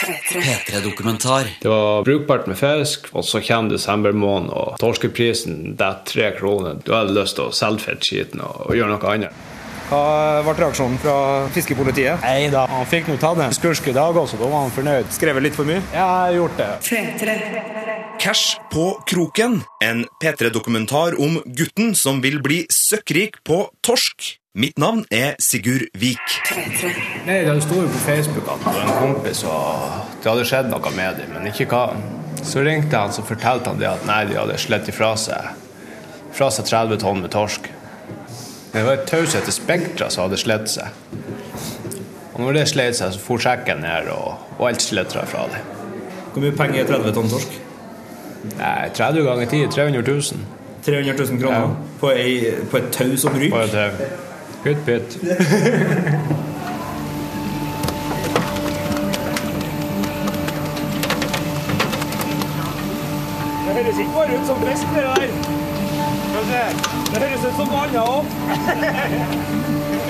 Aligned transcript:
P3-dokumentar. 0.00 1.50
Det 1.60 1.68
var 1.68 2.04
brukbart 2.04 2.46
med 2.50 2.58
fisk, 2.58 3.10
og 3.12 3.24
så 3.24 3.42
kommer 3.44 3.76
desembermåneden, 3.76 4.50
og 4.50 4.80
torskeprisen 4.80 5.76
detter 5.76 6.12
tre 6.12 6.32
kroner. 6.38 6.80
Du 6.84 6.94
hadde 6.96 7.16
lyst 7.16 7.36
til 7.38 7.50
å 7.50 7.54
selge 7.54 7.84
fettskiten 7.88 8.42
og, 8.44 8.68
og 8.70 8.78
gjøre 8.78 8.94
noe 8.96 9.14
annet. 9.14 9.46
Hva 9.90 10.44
ble 10.46 10.54
reaksjonen 10.54 11.00
fra 11.02 11.14
fiskepolitiet? 11.50 12.22
Nei 12.22 12.46
da, 12.52 12.62
han 12.70 12.86
fikk 12.86 13.08
nå 13.10 13.16
tatt 13.18 13.40
en 13.42 13.54
skursk 13.54 13.90
i 13.90 13.94
dag 13.96 14.14
også, 14.16 14.38
da 14.38 14.46
var 14.46 14.68
han 14.68 14.74
fornøyd. 14.74 15.10
Skrevet 15.10 15.42
litt 15.48 15.58
for 15.58 15.66
mye? 15.66 15.82
Ja, 15.90 16.06
jeg 16.06 16.06
har 16.06 16.36
gjort 16.38 16.60
det. 16.60 16.68
Cash 18.22 18.60
på 18.70 18.86
kroken. 19.10 19.60
En 19.82 20.04
P3-dokumentar 20.22 21.18
om 21.18 21.40
gutten 21.58 21.96
som 21.98 22.22
vil 22.22 22.38
bli 22.44 22.62
søkkrik 22.70 23.42
på 23.42 23.64
torsk. 23.82 24.36
Mitt 24.54 24.78
navn 24.78 25.04
er 25.14 25.36
Sigurd 25.38 25.84
Vik. 25.94 26.18
Nei, 27.26 27.44
Det 27.46 27.52
sto 27.62 27.76
jo 27.78 27.86
på 27.86 27.98
Facebook 28.02 28.48
at 28.50 28.58
det 28.64 28.72
var 28.74 28.82
en 28.82 28.96
kompis, 28.98 29.44
og 29.46 29.92
det 30.24 30.26
hadde 30.26 30.46
skjedd 30.48 30.70
noe 30.72 30.90
med 30.96 31.20
dem, 31.20 31.28
men 31.36 31.44
ikke 31.46 31.68
hva. 31.70 31.82
Så 32.42 32.64
ringte 32.66 32.98
han 32.98 33.12
så 33.14 33.22
fortalte 33.22 33.70
han 33.70 33.78
det 33.78 33.86
at 33.86 34.02
nei, 34.08 34.24
de 34.26 34.34
hadde 34.40 34.56
slett 34.58 34.88
ifra 34.90 35.12
seg, 35.20 35.52
fra 36.34 36.48
seg 36.50 36.66
30 36.66 36.98
tonn 37.04 37.20
med 37.22 37.30
torsk. 37.30 37.68
Det 38.72 38.82
var 38.86 38.96
et 38.98 39.06
tau 39.06 39.22
etter 39.22 39.54
Spektra 39.54 40.08
som 40.10 40.24
hadde 40.26 40.40
slett 40.42 40.66
seg. 40.72 40.88
Og 42.34 42.40
når 42.42 42.58
det 42.58 42.64
slet 42.72 42.98
seg, 42.98 43.12
så 43.14 43.22
for 43.22 43.38
sjekken 43.42 43.84
ned, 43.84 44.08
og, 44.10 44.40
og 44.58 44.64
alt 44.72 44.82
slitra 44.82 45.22
fra 45.30 45.44
det. 45.52 45.60
Hvor 46.32 46.42
mye 46.42 46.56
penger 46.58 46.82
er 46.82 46.90
30 46.90 47.14
tonn 47.20 47.30
torsk? 47.36 47.54
Nei, 48.56 48.88
30 48.98 49.28
ganger 49.30 49.46
10 49.54 49.70
300 49.76 50.02
000. 50.10 50.42
300 50.82 51.14
000 51.22 51.38
kroner 51.44 51.60
Ja. 51.60 51.70
på, 52.02 52.10
ei, 52.16 52.34
på 52.72 52.80
et 52.82 52.90
tau 52.98 53.14
som 53.20 53.38
ryker? 53.38 53.78
Pytt 54.60 54.80
pytt. 54.84 55.14
Det 63.64 63.72
høres 63.72 63.98
ikke 64.02 64.12
bare 64.12 64.36
ut 64.36 64.44
som 64.50 64.60
fisk, 64.60 64.86
det 64.92 65.04
der. 65.06 65.30
Det 67.08 67.22
høres 67.22 67.46
ut 67.46 67.56
som 67.56 67.66
noe 67.70 67.80
annet 67.86 67.96
òg. 68.04 68.24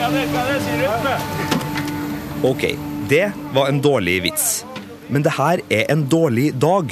Er 0.01 0.11
er? 1.07 1.21
Ok, 2.51 2.63
det 3.13 3.27
var 3.55 3.71
en 3.71 3.79
dårlig 3.85 4.23
vits. 4.27 4.65
Men 5.07 5.23
det 5.23 5.39
her 5.39 5.63
er 5.71 5.85
en 5.95 6.09
dårlig 6.11 6.51
dag. 6.59 6.91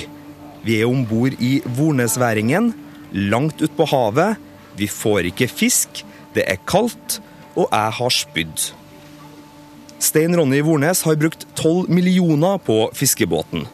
Vi 0.63 0.79
er 0.79 0.87
om 0.87 1.03
bord 1.11 1.35
i 1.43 1.59
Vornesværingen, 1.65 2.71
langt 3.13 3.63
ut 3.63 3.75
på 3.75 3.85
havet. 3.91 4.39
Vi 4.79 4.87
får 4.87 5.33
ikke 5.33 5.51
fisk, 5.51 6.05
det 6.37 6.47
er 6.47 6.63
kaldt, 6.71 7.19
og 7.59 7.67
jeg 7.67 7.97
har 7.99 8.15
spydd. 8.15 8.69
Stein 9.99 10.37
Ronny 10.39 10.61
Vornes 10.63 11.03
har 11.03 11.19
brukt 11.19 11.47
12 11.59 11.89
millioner 11.91 12.61
på 12.63 12.85
fiskebåten. 12.95 13.67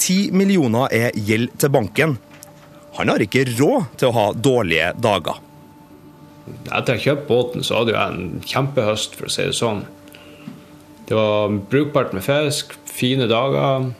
10 0.00 0.32
millioner 0.34 0.90
er 0.90 1.14
gjeld 1.14 1.54
til 1.60 1.70
banken. 1.70 2.16
Han 2.98 3.12
har 3.12 3.22
ikke 3.22 3.46
råd 3.52 3.92
til 4.00 4.10
å 4.10 4.16
ha 4.16 4.26
dårlige 4.34 4.90
dager. 4.98 5.38
Etter 6.66 6.96
jeg 6.96 7.04
kjøpte 7.04 7.28
båten, 7.28 7.64
så 7.64 7.80
hadde 7.80 7.94
jeg 7.94 8.16
en 8.16 8.42
kjempehøst, 8.42 9.14
for 9.14 9.28
å 9.28 9.32
si 9.32 9.46
det 9.46 9.54
sånn. 9.58 9.84
Det 11.06 11.14
var 11.14 11.54
brukbart 11.70 12.14
med 12.16 12.26
fisk, 12.26 12.74
fine 12.90 13.28
dager, 13.30 13.90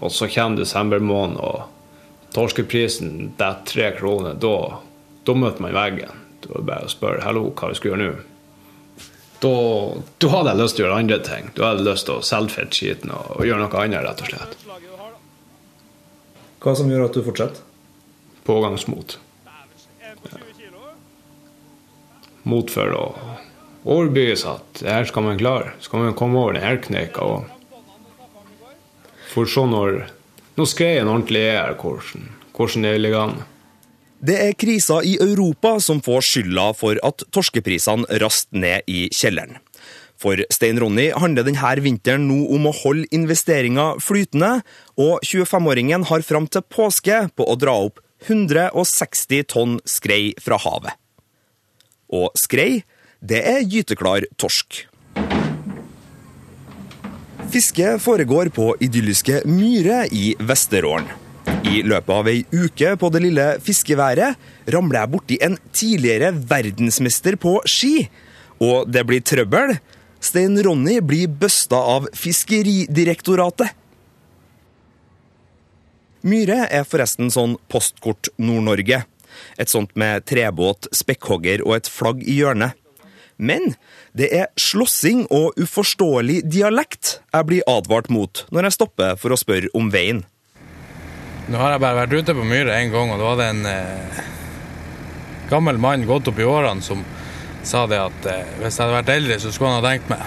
og 0.00 0.12
så 0.12 0.28
kommer 0.32 0.62
desembermåneden, 0.62 1.36
og 1.40 2.32
torskeprisen 2.32 3.34
detter 3.36 3.68
tre 3.68 3.92
kroner. 3.98 4.38
Da, 4.40 4.80
da 5.28 5.36
møter 5.36 5.64
man 5.64 5.76
veggen. 5.76 6.20
Da 6.42 6.54
er 6.54 6.62
det 6.62 6.68
bare 6.72 6.88
å 6.88 6.92
spørre 6.92 7.24
hallo, 7.26 7.50
hva 7.52 7.70
vi 7.70 7.78
skal 7.78 7.92
gjøre 7.92 8.02
nå. 8.06 8.12
Da, 9.42 9.54
da 10.22 10.28
hadde 10.30 10.52
jeg 10.52 10.60
lyst 10.60 10.76
til 10.78 10.84
å 10.84 10.86
gjøre 10.86 11.00
andre 11.02 11.18
ting. 11.26 11.50
Da 11.56 11.66
hadde 11.66 11.82
jeg 11.82 11.88
lyst 11.88 12.06
til 12.06 12.14
å 12.20 12.26
selge 12.26 12.54
fettskiten 12.54 13.10
og, 13.10 13.26
og 13.40 13.48
gjøre 13.48 13.64
noe 13.64 13.80
annet, 13.82 14.04
rett 14.06 14.22
og 14.22 14.30
slett. 14.30 14.52
Hva 16.62 16.74
som 16.78 16.90
gjør 16.92 17.08
at 17.08 17.16
du 17.16 17.24
fortsetter? 17.26 17.64
Pågangsmot. 18.46 19.16
Mot 22.46 22.70
for 22.70 22.94
å 22.94 23.04
overbevise 23.82 24.50
at 24.50 24.82
her 24.86 25.06
skal 25.10 25.26
man 25.26 25.40
klare. 25.40 25.74
Skal 25.82 26.04
man 26.04 26.14
komme 26.18 26.38
over 26.38 26.58
denne 26.58 26.78
kneika. 26.82 27.26
Og 27.26 27.50
for 29.32 29.50
så 29.50 29.66
når, 29.66 30.04
når 30.58 30.70
skreien 30.70 31.10
ordentlig 31.10 31.42
er 31.48 31.58
her, 31.64 31.74
hvordan, 31.82 32.30
hvordan 32.54 32.86
det 32.86 32.94
ligger 33.00 33.24
an. 33.24 33.36
Det 34.22 34.36
er 34.38 34.54
krisa 34.54 35.00
i 35.02 35.16
Europa 35.18 35.80
som 35.82 35.98
får 36.02 36.22
skylda 36.22 36.68
for 36.78 36.98
at 37.02 37.24
torskeprisene 37.34 38.20
rast 38.22 38.52
ned 38.54 38.86
i 38.86 39.08
kjelleren. 39.10 39.58
For 40.22 40.38
Stein 40.54 40.78
Ronny 40.78 41.08
handler 41.18 41.42
denne 41.48 41.72
vinteren 41.82 42.28
nå 42.28 42.44
om 42.54 42.68
å 42.70 42.74
holde 42.84 43.08
investeringer 43.10 43.98
flytende, 43.98 44.60
og 44.94 45.18
25-åringen 45.26 46.06
har 46.06 46.22
fram 46.22 46.46
til 46.46 46.62
påske 46.62 47.24
på 47.34 47.48
å 47.50 47.56
dra 47.58 47.74
opp 47.88 47.98
160 48.28 49.48
tonn 49.50 49.80
skrei 49.90 50.36
fra 50.38 50.60
havet. 50.62 50.94
Og 52.14 52.30
skrei, 52.38 52.84
det 53.18 53.42
er 53.42 53.66
gyteklar 53.66 54.28
torsk. 54.38 54.84
Fiske 57.50 57.96
foregår 58.00 58.52
på 58.54 58.70
idylliske 58.86 59.42
Myre 59.50 60.04
i 60.14 60.36
Vesterålen. 60.38 61.21
I 61.62 61.82
løpet 61.86 62.10
av 62.10 62.28
ei 62.30 62.40
uke 62.50 62.96
på 62.98 63.08
det 63.14 63.20
lille 63.22 63.44
fiskeværet 63.62 64.70
ramler 64.74 64.98
jeg 64.98 65.10
borti 65.12 65.36
en 65.46 65.54
tidligere 65.70 66.32
verdensmester 66.50 67.38
på 67.38 67.60
ski. 67.70 68.08
Og 68.62 68.90
det 68.90 69.04
blir 69.06 69.22
trøbbel. 69.22 69.76
Stein 70.22 70.58
Ronny 70.62 70.98
blir 71.06 71.30
busta 71.30 71.78
av 71.78 72.08
Fiskeridirektoratet. 72.18 73.78
Myre 76.22 76.68
er 76.70 76.86
forresten 76.86 77.32
sånn 77.34 77.56
postkort 77.70 78.30
Nord-Norge. 78.38 79.02
Et 79.58 79.70
sånt 79.70 79.90
med 79.98 80.26
trebåt, 80.30 80.86
spekkhogger 80.94 81.64
og 81.66 81.78
et 81.78 81.90
flagg 81.90 82.22
i 82.22 82.38
hjørnet. 82.38 82.78
Men 83.42 83.74
det 84.14 84.28
er 84.34 84.50
slåssing 84.60 85.24
og 85.34 85.56
uforståelig 85.58 86.42
dialekt 86.46 87.16
jeg 87.32 87.48
blir 87.48 87.66
advart 87.70 88.10
mot 88.12 88.44
når 88.54 88.68
jeg 88.68 88.78
stopper 88.78 89.16
for 89.18 89.34
å 89.34 89.40
spørre 89.40 89.72
om 89.78 89.90
veien. 89.90 90.22
Nå 91.50 91.58
har 91.58 91.74
jeg 91.74 91.82
bare 91.82 91.98
vært 92.04 92.14
ute 92.14 92.34
på 92.38 92.44
Myre 92.46 92.76
en 92.78 92.92
gang, 92.92 93.10
og 93.10 93.18
da 93.18 93.26
var 93.32 93.40
det 93.40 93.48
en 93.50 93.66
eh, 93.66 94.22
gammel 95.50 95.80
mann 95.82 96.06
gått 96.06 96.30
opp 96.30 96.38
i 96.38 96.46
årene 96.46 96.84
som 96.84 97.02
sa 97.66 97.84
det 97.90 97.98
at 98.02 98.28
eh, 98.30 98.52
hvis 98.60 98.78
jeg 98.78 98.84
hadde 98.84 98.96
vært 99.00 99.12
eldre, 99.16 99.38
så 99.42 99.52
skulle 99.54 99.74
han 99.74 99.82
ha 99.82 99.90
tenkt 99.90 100.10
meg. 100.12 100.22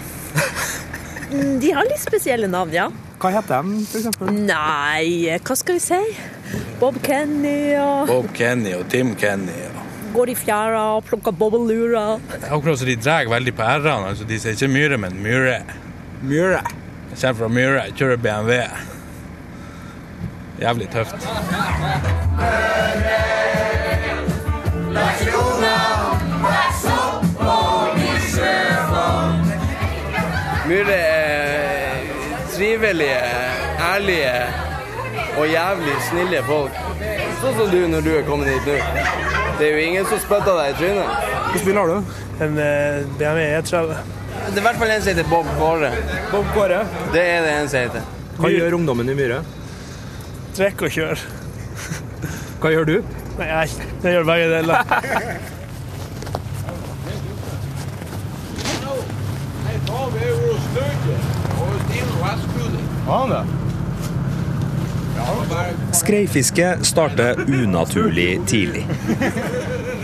De 1.64 1.72
har 1.74 1.88
litt 1.90 2.04
spesielle 2.04 2.48
navn, 2.52 2.76
ja. 2.76 2.90
Hva 3.20 3.32
heter 3.34 3.64
de, 3.66 3.80
eksempel? 3.98 4.30
Nei, 4.46 5.38
hva 5.42 5.56
skal 5.58 5.80
vi 5.80 5.84
si? 5.84 6.02
Bob 6.80 7.00
Kenny 7.04 7.74
og 7.80 8.12
Bob 8.12 8.28
Kenny 8.36 8.76
og 8.78 8.86
Tim 8.92 9.16
Kenny. 9.20 9.56
Og 9.72 10.12
går 10.16 10.32
i 10.32 10.36
fjæra 10.38 10.82
og 10.98 11.08
plukker 11.10 11.34
bobbelurer. 11.36 12.22
akkurat 12.44 12.80
som 12.80 12.88
de 12.88 12.96
drar 13.00 13.28
veldig 13.32 13.56
på 13.56 13.64
r-ene. 13.66 14.12
Altså, 14.12 14.28
de 14.28 14.40
sier 14.40 14.56
ikke 14.56 14.72
Myre, 14.72 15.00
men 15.02 15.18
Myre. 15.24 15.58
Myre. 16.22 16.62
Jeg 17.10 17.18
kommer 17.24 17.40
fra 17.42 17.50
Myre, 17.58 17.88
kjører 17.96 18.22
BMW. 18.22 18.60
Jævlig 20.62 20.90
tøft. 20.90 21.16
Myhre 30.66 30.94
er 30.94 31.96
trivelige, 32.56 33.20
ærlige 33.94 34.32
og 35.38 35.48
jævlig 35.48 35.96
snille 36.10 36.40
folk. 36.48 36.80
Sånn 37.42 37.58
som 37.60 37.70
du 37.70 37.82
når 37.92 38.06
du 38.06 38.12
er 38.16 38.24
kommet 38.26 38.50
hit 38.50 38.70
nå. 38.70 38.78
Det 39.60 39.68
er 39.68 39.76
jo 39.76 39.84
ingen 39.84 40.08
som 40.10 40.22
spytter 40.24 40.56
deg 40.58 40.72
i 40.72 40.78
trynet. 40.80 41.28
Hvilken 41.52 41.68
bil 41.68 41.80
har 41.82 41.92
du? 41.92 42.16
En 42.46 42.58
eh, 42.64 43.04
BMW 43.20 43.46
E30. 43.60 43.94
Det 44.46 44.56
er 44.56 44.64
i 44.64 44.66
hvert 44.66 44.80
fall 44.82 44.96
en 44.96 45.04
som 45.04 45.12
heter 45.12 45.30
Bob 45.30 45.52
Kåre. 45.60 45.92
Bob 46.32 46.50
Kåre. 46.56 46.82
Det 47.14 47.22
er 47.22 47.46
det 47.46 47.54
en 47.60 47.70
som 47.72 47.86
heter. 47.86 48.10
Hva 48.40 48.52
gjør 48.52 48.80
ungdommen 48.80 49.12
i 49.12 49.16
Myre? 49.18 49.44
Trekk 50.56 50.86
og 50.88 50.94
kjøre. 50.96 51.18
Hva 52.64 52.70
gjør 52.72 52.86
du? 52.88 52.94
Nei, 53.36 53.48
jeg, 53.50 53.90
jeg 54.06 54.14
gjør 54.16 54.28
begge 54.30 54.46
deler. 54.54 54.78
Skreifiske 65.92 66.70
starter 66.88 67.44
unaturlig 67.48 68.40
tidlig. 68.48 68.86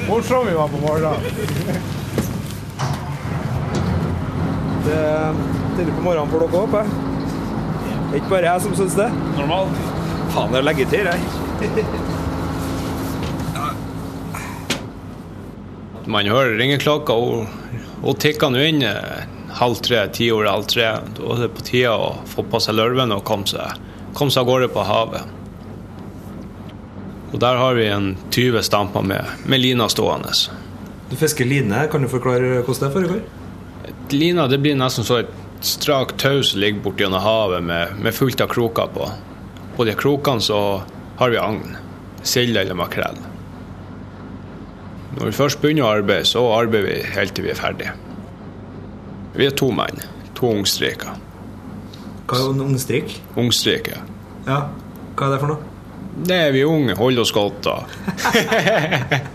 Morsom 0.09 0.47
vi 0.47 0.57
var 0.59 0.67
på 0.67 0.83
morgenen. 0.83 1.79
Det 4.85 4.99
er 4.99 5.41
tidlig 5.77 5.95
på 5.95 6.05
morgenen 6.09 6.35
for 6.35 6.43
dere 6.43 6.61
òg, 6.65 6.77
Det 6.81 8.19
er 8.19 8.21
ikke 8.21 8.35
bare 8.35 8.51
jeg 8.51 8.67
som 8.67 8.75
syns 8.75 8.99
det. 8.99 9.09
Normalt. 9.39 10.00
Faen, 10.31 10.53
jeg 10.55 10.63
legger 10.63 10.87
til, 10.87 11.07
jeg. 11.11 11.19
Man 16.07 16.29
hører 16.31 16.55
ringeklokka, 16.59 17.13
og, 17.13 17.47
hun 18.01 18.17
tikker 18.19 18.49
nå 18.53 18.61
inn 18.63 18.79
eh, 18.87 19.25
halv 19.59 19.81
tre, 19.83 20.05
ti 20.15 20.29
over 20.31 20.47
halv 20.47 20.69
tre. 20.71 20.87
Da 21.17 21.33
er 21.35 21.43
det 21.43 21.51
på 21.57 21.65
tide 21.67 21.91
å 21.91 22.13
få 22.31 22.45
på 22.47 22.61
seg 22.63 22.77
lørven 22.79 23.11
og 23.13 23.25
komme 23.27 23.47
seg, 23.49 23.75
komme 24.17 24.31
seg 24.33 24.45
av 24.45 24.49
gårde 24.49 24.69
på 24.71 24.85
havet. 24.87 25.37
Og 27.31 27.37
der 27.43 27.59
har 27.59 27.75
vi 27.75 27.85
en 27.91 28.13
20 28.31 28.63
stamper 28.67 29.03
med, 29.07 29.27
med 29.45 29.61
lina 29.63 29.87
stående. 29.91 30.31
Du 31.11 31.15
fisker 31.19 31.47
line. 31.47 31.85
Kan 31.91 32.03
du 32.03 32.09
forklare 32.11 32.63
hvordan 32.63 32.87
det 32.87 32.93
foregår? 32.95 33.21
Lina 34.15 34.47
det 34.51 34.59
blir 34.63 34.79
nesten 34.79 35.07
så 35.07 35.21
et 35.25 35.35
strakt 35.63 36.17
tau 36.23 36.41
som 36.43 36.59
ligger 36.59 36.81
borti 36.83 37.03
gjennom 37.05 37.23
havet 37.23 37.63
med, 37.63 37.99
med 37.99 38.15
fullt 38.15 38.41
av 38.43 38.51
kroker 38.51 38.91
på. 38.95 39.11
På 39.81 39.85
de 39.85 39.93
krokene 39.97 40.41
så 40.41 40.83
har 41.17 41.29
vi 41.29 41.37
agn. 41.37 41.77
Sild 42.21 42.57
eller 42.57 42.75
makrell. 42.77 43.15
Når 45.15 45.25
vi 45.25 45.31
først 45.33 45.57
begynner 45.57 45.87
å 45.87 45.93
arbeide, 45.95 46.27
så 46.29 46.43
arbeider 46.53 46.85
vi 46.85 47.13
helt 47.15 47.33
til 47.33 47.47
vi 47.47 47.49
er 47.49 47.57
ferdige. 47.57 47.93
Vi 49.33 49.47
er 49.49 49.55
to 49.57 49.71
menn. 49.73 49.97
To 50.37 50.51
ungstreker. 50.53 51.15
Hva 52.29 52.43
er 52.43 52.61
ungstrek? 52.61 53.15
Ungstrek, 53.41 53.89
ja. 53.89 54.03
Ja. 54.45 54.59
Hva 55.17 55.31
er 55.31 55.33
det 55.33 55.39
for 55.41 55.55
noe? 55.55 55.73
Det 56.29 56.37
er 56.37 56.53
vi 56.53 56.61
unge, 56.61 56.93
holder 57.01 57.25
oss 57.25 57.33
godt 57.33 57.57
da. 57.65 57.79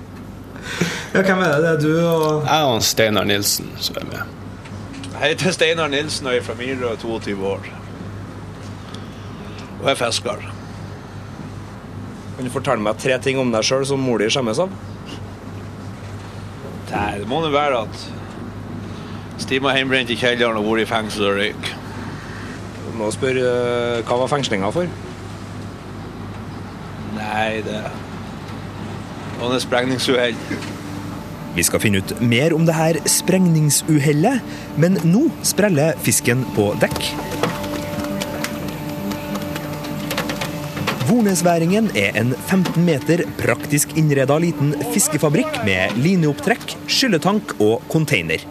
Ja, 1.16 1.24
hvem 1.24 1.42
er 1.42 1.56
det? 1.56 1.58
Det 1.64 1.72
er 1.72 1.82
du 1.82 1.90
og 2.04 2.46
Jeg 2.46 2.70
og 2.70 2.86
Steinar 2.86 3.26
Nilsen 3.26 3.74
som 3.82 3.98
er 3.98 4.06
med. 4.12 4.38
Jeg 5.16 5.26
heter 5.26 5.58
Steinar 5.58 5.90
Nilsen 5.90 6.30
og 6.30 6.38
er 6.38 6.46
fra 6.46 6.54
og 6.54 6.86
er 6.92 7.02
22 7.02 7.36
år. 7.56 7.68
Og 9.82 9.90
er 9.92 9.98
fisker. 9.98 10.44
Kan 12.36 12.44
du 12.44 12.52
fortelle 12.52 12.84
meg 12.84 13.00
tre 13.00 13.16
ting 13.22 13.40
om 13.40 13.52
deg 13.52 13.64
sjøl 13.64 13.86
som 13.88 14.02
mor 14.02 14.20
di 14.20 14.28
skjemmes 14.32 14.60
av? 14.60 14.72
Nei, 16.90 17.10
det 17.20 17.26
må 17.28 17.40
nå 17.42 17.50
være 17.52 17.82
at 17.86 18.04
Stima 19.40 19.74
hjemmebrent 19.76 20.10
i 20.12 20.16
kjelleren 20.16 20.56
og 20.60 20.64
vært 20.70 20.86
i 20.86 20.88
fengsel 20.88 21.26
og 21.28 21.36
røyk. 21.36 21.68
Må 22.96 23.10
spørre 23.12 23.42
eh, 23.44 24.04
hva 24.08 24.16
var 24.22 24.30
fengslinga 24.32 24.70
for? 24.72 24.88
Nei, 27.18 27.60
det 27.66 27.82
var 29.36 29.52
en 29.52 29.60
sprengningsuhell. 29.60 30.38
Vi 31.56 31.64
skal 31.64 31.80
finne 31.80 32.00
ut 32.00 32.16
mer 32.24 32.52
om 32.56 32.64
det 32.68 32.76
her 32.76 33.00
sprengningsuhellet, 33.08 34.40
men 34.80 34.96
nå 35.04 35.26
spreller 35.44 35.96
fisken 36.04 36.44
på 36.56 36.70
dekk. 36.80 37.12
Vornesværingen 41.06 41.90
er 41.94 42.16
en 42.18 42.32
15 42.34 42.82
meter 42.82 43.20
praktisk 43.38 43.92
innreda 44.00 44.38
liten 44.42 44.72
fiskefabrikk 44.90 45.60
med 45.66 45.92
lineopptrekk, 46.02 46.72
skylletank 46.90 47.52
og 47.62 47.84
container. 47.92 48.42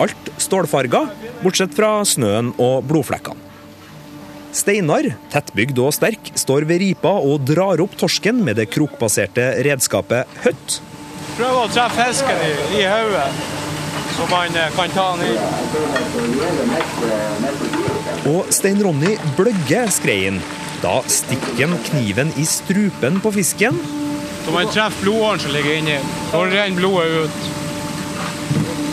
Alt 0.00 0.30
stålfarga, 0.40 1.02
bortsett 1.42 1.74
fra 1.76 2.04
snøen 2.08 2.54
og 2.56 2.86
blodflekkene. 2.88 3.36
Steinar, 4.56 5.04
tettbygd 5.32 5.78
og 5.80 5.92
sterk, 5.96 6.32
står 6.36 6.64
ved 6.68 6.80
ripa 6.82 7.12
og 7.24 7.40
drar 7.48 7.80
opp 7.84 7.96
torsken 8.00 8.40
med 8.44 8.56
det 8.60 8.68
krokbaserte 8.72 9.64
redskapet 9.64 10.28
høtt. 10.46 10.80
Prøv 11.36 11.54
å 11.64 11.68
treffe 11.72 12.04
fisken 12.08 12.38
i, 12.44 12.50
i 12.80 12.82
hodet, 12.88 13.28
så 14.16 14.22
man 14.32 14.52
eh, 14.60 14.72
kan 14.76 14.88
ta 14.96 15.06
den 15.16 15.24
inn. 15.32 15.40
Og 18.32 18.52
Stein 18.52 18.80
Ronny 18.84 19.16
bløgger 19.36 19.88
skreien. 19.92 20.38
Da 20.82 20.98
stikker 21.06 21.68
han 21.68 21.78
kniven 21.86 22.32
i 22.36 22.44
strupen 22.46 23.20
på 23.22 23.32
fisken, 23.32 23.78
Så 24.44 24.50
man 24.50 24.66
treffer 24.66 25.04
blodåren 25.04 25.38
som 25.38 25.52
ligger 25.54 25.76
inni. 25.78 25.98
Da 26.32 26.40
renner 26.42 26.76
blodet 26.76 27.24
ut. 27.24 27.50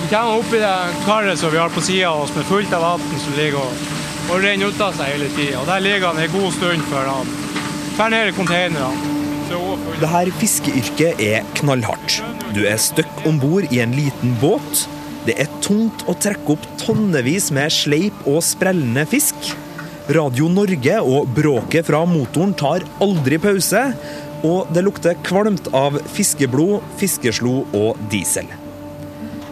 Vi 0.02 0.10
kommer 0.12 0.36
oppi 0.38 0.60
det 0.62 0.74
karet 1.06 1.40
som 1.40 1.52
vi 1.52 1.58
har 1.58 1.70
på 1.74 1.82
sida 1.82 2.12
av 2.12 2.22
oss 2.22 2.36
med 2.36 2.46
fullt 2.46 2.74
av 2.74 2.84
vann 2.86 3.16
som 3.24 3.34
ligger 3.38 3.58
og, 3.58 3.88
og 4.30 4.44
renner 4.44 4.70
ut 4.70 4.82
av 4.82 4.94
seg 4.94 5.10
hele 5.16 5.30
tida. 5.34 5.64
Der 5.66 5.82
ligger 5.82 6.12
han 6.12 6.22
en 6.22 6.36
god 6.36 6.54
stund 6.54 6.86
før 6.92 7.10
han 7.10 7.32
drar 7.98 8.14
ned 8.14 8.30
i 8.30 8.36
containerne. 8.38 9.16
Er 9.50 10.12
her 10.12 10.30
fiskeyrket 10.38 11.24
er 11.26 11.48
knallhardt. 11.58 12.20
Du 12.54 12.62
er 12.70 12.78
støkk 12.78 13.26
om 13.26 13.42
bord 13.42 13.66
i 13.74 13.82
en 13.82 13.98
liten 13.98 14.38
båt. 14.42 14.86
Det 15.26 15.34
er 15.42 15.50
tungt 15.66 16.06
å 16.06 16.14
trekke 16.14 16.54
opp 16.54 16.70
tonnevis 16.78 17.50
med 17.58 17.74
sleip 17.74 18.22
og 18.30 18.44
sprellende 18.46 19.08
fisk. 19.10 19.50
Radio 20.10 20.48
Norge 20.50 20.96
og 21.06 21.28
bråket 21.38 21.86
fra 21.86 22.00
motoren 22.10 22.56
tar 22.58 22.82
aldri 23.04 23.38
pause. 23.42 23.84
Og 24.48 24.72
det 24.74 24.82
lukter 24.82 25.20
kvalmt 25.22 25.68
av 25.76 26.00
fiskeblod, 26.16 26.82
fiskeslo 26.98 27.60
og 27.78 28.00
diesel. 28.10 28.50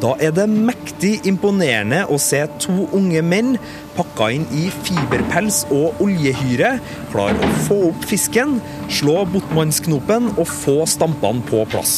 Da 0.01 0.15
er 0.21 0.33
det 0.33 0.45
mektig 0.49 1.11
imponerende 1.29 2.03
å 2.09 2.17
se 2.21 2.39
to 2.61 2.87
unge 2.95 3.21
menn 3.25 3.55
pakka 3.97 4.29
inn 4.33 4.45
i 4.53 4.67
fiberpels 4.85 5.63
og 5.73 6.01
oljehyre, 6.05 6.75
klar 7.13 7.33
å 7.33 7.51
få 7.65 7.79
opp 7.91 8.05
fisken, 8.09 8.59
slå 8.93 9.23
botmannsknopen 9.33 10.31
og 10.37 10.45
få 10.49 10.79
stampene 10.89 11.45
på 11.49 11.65
plass. 11.69 11.95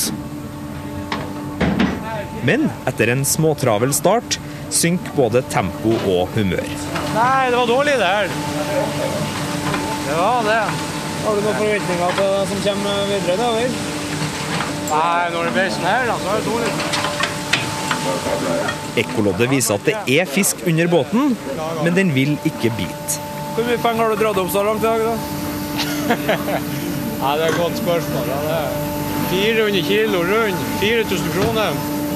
Men 2.48 2.70
etter 2.88 3.12
en 3.12 3.28
småtravel 3.28 3.92
start 3.96 4.40
synker 4.72 5.16
både 5.18 5.44
tempo 5.52 5.96
og 6.08 6.32
humør. 6.38 6.66
Nei, 7.16 7.50
det 7.50 7.58
var 7.58 7.68
dårlig 7.68 8.00
det 8.00 8.10
her. 8.16 8.34
Det 8.69 10.16
var 10.18 10.42
det. 10.45 10.63
Har 11.24 11.36
du 11.36 11.42
noen 11.44 11.57
forventninger 11.60 12.12
til 12.18 12.27
det 12.33 12.44
som 12.50 12.60
kommer 12.66 12.94
videre 13.10 13.36
nedover? 13.38 13.69
Nei, 14.89 15.24
når 15.33 15.42
det 15.48 15.54
blir 15.57 15.69
sånn 15.75 15.88
her, 15.89 16.04
da, 16.10 16.16
så 16.18 16.27
er 16.31 16.36
det 16.39 16.45
dårlig. 16.50 16.71
Ekkoloddet 19.04 19.48
viser 19.51 19.77
at 19.77 19.86
det 19.89 19.95
er 20.16 20.30
fisk 20.30 20.63
under 20.69 20.88
båten, 20.89 21.36
men 21.83 21.92
den 21.98 22.13
vil 22.16 22.31
ikke 22.48 22.71
bite. 22.77 23.19
Hvor 23.56 23.63
mye 23.68 23.81
penger 23.83 24.01
har 24.06 24.10
du 24.13 24.18
dratt 24.24 24.39
opp 24.42 24.51
så 24.54 24.62
langt 24.66 24.81
i 24.81 24.88
dag, 24.88 25.00
da? 25.04 25.15
Nei, 27.22 27.33
det 27.36 27.44
er 27.44 27.50
et 27.51 27.60
godt 27.60 27.77
spørsmål. 27.77 28.25
Ja, 28.31 28.39
det 28.48 28.56
er 28.56 28.68
400 29.30 29.83
kilo 29.86 30.24
rund. 30.25 30.57
4000 30.81 31.33
kroner. 31.36 31.72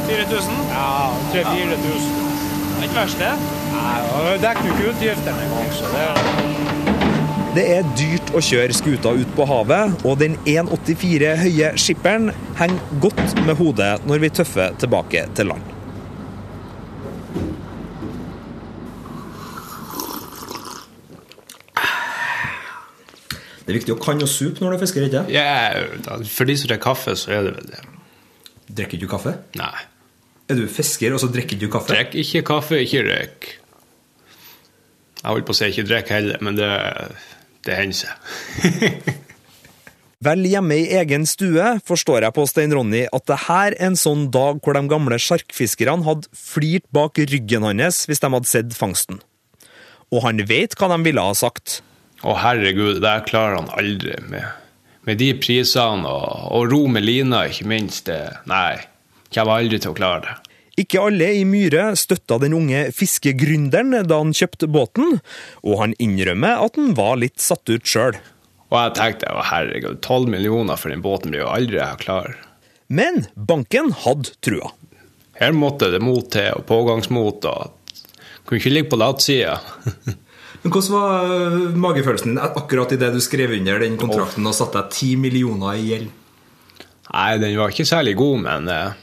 4000? 0.07 0.55
Ja, 0.71 0.87
3000-4000. 1.33 2.23
Det 2.23 2.79
er 2.79 2.87
ikke 2.87 2.97
verst, 2.97 3.19
det. 3.21 3.33
Nei, 3.83 3.99
det 4.31 4.39
dekker 4.45 4.69
jo 4.69 4.73
ikke 4.73 4.91
utgiftene 4.93 5.45
engang, 5.47 5.71
så 5.75 5.91
det 5.91 6.03
er 6.07 6.51
Det 7.53 7.63
er 7.69 7.89
dyrt 7.99 8.31
å 8.33 8.41
kjøre 8.41 8.73
skuta 8.73 9.11
ut 9.13 9.35
på 9.37 9.45
havet, 9.45 9.99
og 10.09 10.17
den 10.17 10.39
1,84 10.49 11.35
høye 11.43 11.69
skipperen 11.77 12.31
henger 12.57 12.97
godt 13.03 13.35
med 13.45 13.59
hodet 13.59 13.91
når 14.09 14.23
vi 14.23 14.31
tøffer 14.39 14.73
tilbake 14.81 15.27
til 15.37 15.51
land. 15.51 15.69
Det 23.63 23.71
er 23.71 23.77
viktig 23.77 23.93
å 23.93 24.01
kan 24.01 24.19
å 24.19 24.27
sup 24.27 24.59
når 24.59 24.75
du 24.75 24.81
fisker, 24.81 25.05
ikke 25.07 25.25
Ja, 25.31 25.71
for 26.27 26.49
de 26.49 26.57
som 26.57 26.67
drikker 26.71 26.87
kaffe, 26.89 27.13
så 27.15 27.37
er 27.37 27.45
det 27.45 27.53
vel 27.59 27.69
det. 27.75 27.83
Drikker 28.81 28.99
du 28.99 29.05
kaffe? 29.11 29.37
Nei. 29.59 29.85
Er 30.49 30.57
du 30.59 30.65
fisker, 30.67 31.13
og 31.15 31.21
så 31.21 31.29
drikker 31.31 31.61
du 31.61 31.69
kaffe? 31.71 31.93
Drikker 31.93 32.19
ikke 32.25 32.47
kaffe, 32.49 32.81
ikke 32.83 33.05
røyk. 33.07 33.53
Jeg 35.23 35.31
holdt 35.31 35.47
på 35.47 35.53
å 35.55 35.57
si 35.57 35.69
ikke 35.71 35.87
drikk 35.87 36.09
heller, 36.11 36.39
men 36.43 36.57
det, 36.57 36.69
det 37.63 37.77
hender 37.79 37.99
seg. 38.03 39.13
Vel 40.23 40.45
hjemme 40.47 40.75
i 40.79 40.89
egen 40.99 41.25
stue 41.27 41.77
forstår 41.87 42.23
jeg 42.23 42.35
på 42.35 42.43
Stein 42.47 42.71
Ronny 42.75 43.05
at 43.11 43.25
det 43.27 43.39
her 43.47 43.73
er 43.73 43.79
en 43.89 43.97
sånn 43.99 44.29
dag 44.31 44.59
hvor 44.63 44.75
de 44.77 44.83
gamle 44.91 45.17
sjarkfiskerne 45.19 46.05
hadde 46.05 46.29
flirt 46.37 46.85
bak 46.95 47.19
ryggen 47.31 47.65
hans 47.67 48.03
hvis 48.07 48.23
de 48.23 48.31
hadde 48.35 48.51
sett 48.51 48.75
fangsten. 48.77 49.19
Og 50.13 50.23
han 50.27 50.43
vet 50.47 50.77
hva 50.79 50.91
de 50.93 50.99
ville 51.07 51.23
ha 51.23 51.33
sagt. 51.35 51.81
Å 52.23 52.35
herregud, 52.39 53.01
det 53.03 53.15
klarer 53.27 53.59
han 53.61 53.71
aldri 53.75 54.15
med, 54.29 54.45
med 55.07 55.19
de 55.19 55.33
prisene 55.39 56.07
og, 56.07 56.47
og 56.55 56.71
ro 56.71 56.85
med 56.91 57.03
lina, 57.03 57.45
ikke 57.49 57.67
minst. 57.67 58.07
Det, 58.07 58.21
nei, 58.47 58.77
kommer 59.33 59.59
aldri 59.59 59.81
til 59.81 59.91
å 59.91 59.97
klare 59.97 60.27
det. 60.27 60.37
Ikke 60.79 61.03
alle 61.05 61.27
i 61.37 61.43
Myhre 61.45 61.91
støtta 61.99 62.39
den 62.41 62.55
unge 62.57 62.87
fiskegründeren 62.97 64.07
da 64.09 64.17
han 64.17 64.33
kjøpte 64.33 64.69
båten, 64.73 65.19
og 65.61 65.81
han 65.83 65.93
innrømmer 66.01 66.63
at 66.65 66.79
han 66.79 66.95
var 66.97 67.19
litt 67.21 67.43
satt 67.43 67.69
ut 67.69 67.85
sjøl. 67.85 68.17
Og 68.73 68.79
jeg 68.79 68.95
tenkte 68.97 69.29
å 69.29 69.43
herregud, 69.45 69.99
12 70.01 70.31
millioner 70.33 70.79
for 70.81 70.89
den 70.89 71.03
båten 71.05 71.29
blir 71.29 71.43
jo 71.43 71.51
aldri 71.53 71.77
jeg 71.77 72.01
klar. 72.01 72.33
Men 72.89 73.27
banken 73.37 73.93
hadde 74.01 74.33
trua. 74.41 74.73
Her 75.37 75.53
måtte 75.53 75.91
det 75.93 76.01
mot 76.01 76.25
til, 76.33 76.49
og 76.57 76.65
pågangsmot, 76.69 77.45
og 77.49 78.01
kunne 78.45 78.61
ikke 78.61 78.73
ligge 78.73 78.89
på 78.89 79.01
latsida. 79.01 79.59
Men 80.63 80.71
Hvordan 80.71 80.93
var 80.95 81.25
øh, 81.27 81.63
magefølelsen 81.75 82.29
din 82.29 82.39
akkurat 82.39 82.93
idet 82.95 83.09
du 83.11 83.19
skrev 83.21 83.51
under 83.51 83.81
den 83.83 83.97
kontrakten 83.99 84.45
og 84.47 84.55
satte 84.55 84.79
deg 84.79 84.93
10 84.95 85.17
millioner 85.19 85.75
i 85.75 85.87
gjeld? 85.89 86.11
Nei, 87.09 87.31
den 87.41 87.57
var 87.59 87.73
ikke 87.73 87.85
særlig 87.85 88.13
god, 88.15 88.37
men 88.45 88.69
eh, 88.71 89.01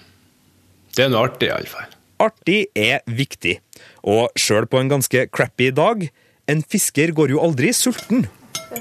det 0.97 1.07
er 1.07 1.13
noe 1.13 1.27
artig, 1.29 1.51
iallfall. 1.51 1.97
Artig 2.21 2.61
er 2.77 3.01
viktig, 3.07 3.59
og 4.05 4.35
sjøl 4.39 4.69
på 4.69 4.81
en 4.81 4.91
ganske 4.93 5.29
crappy 5.33 5.71
dag 5.73 6.11
En 6.51 6.65
fisker 6.67 7.13
går 7.15 7.31
jo 7.31 7.43
aldri 7.45 7.71
sulten. 7.77 8.25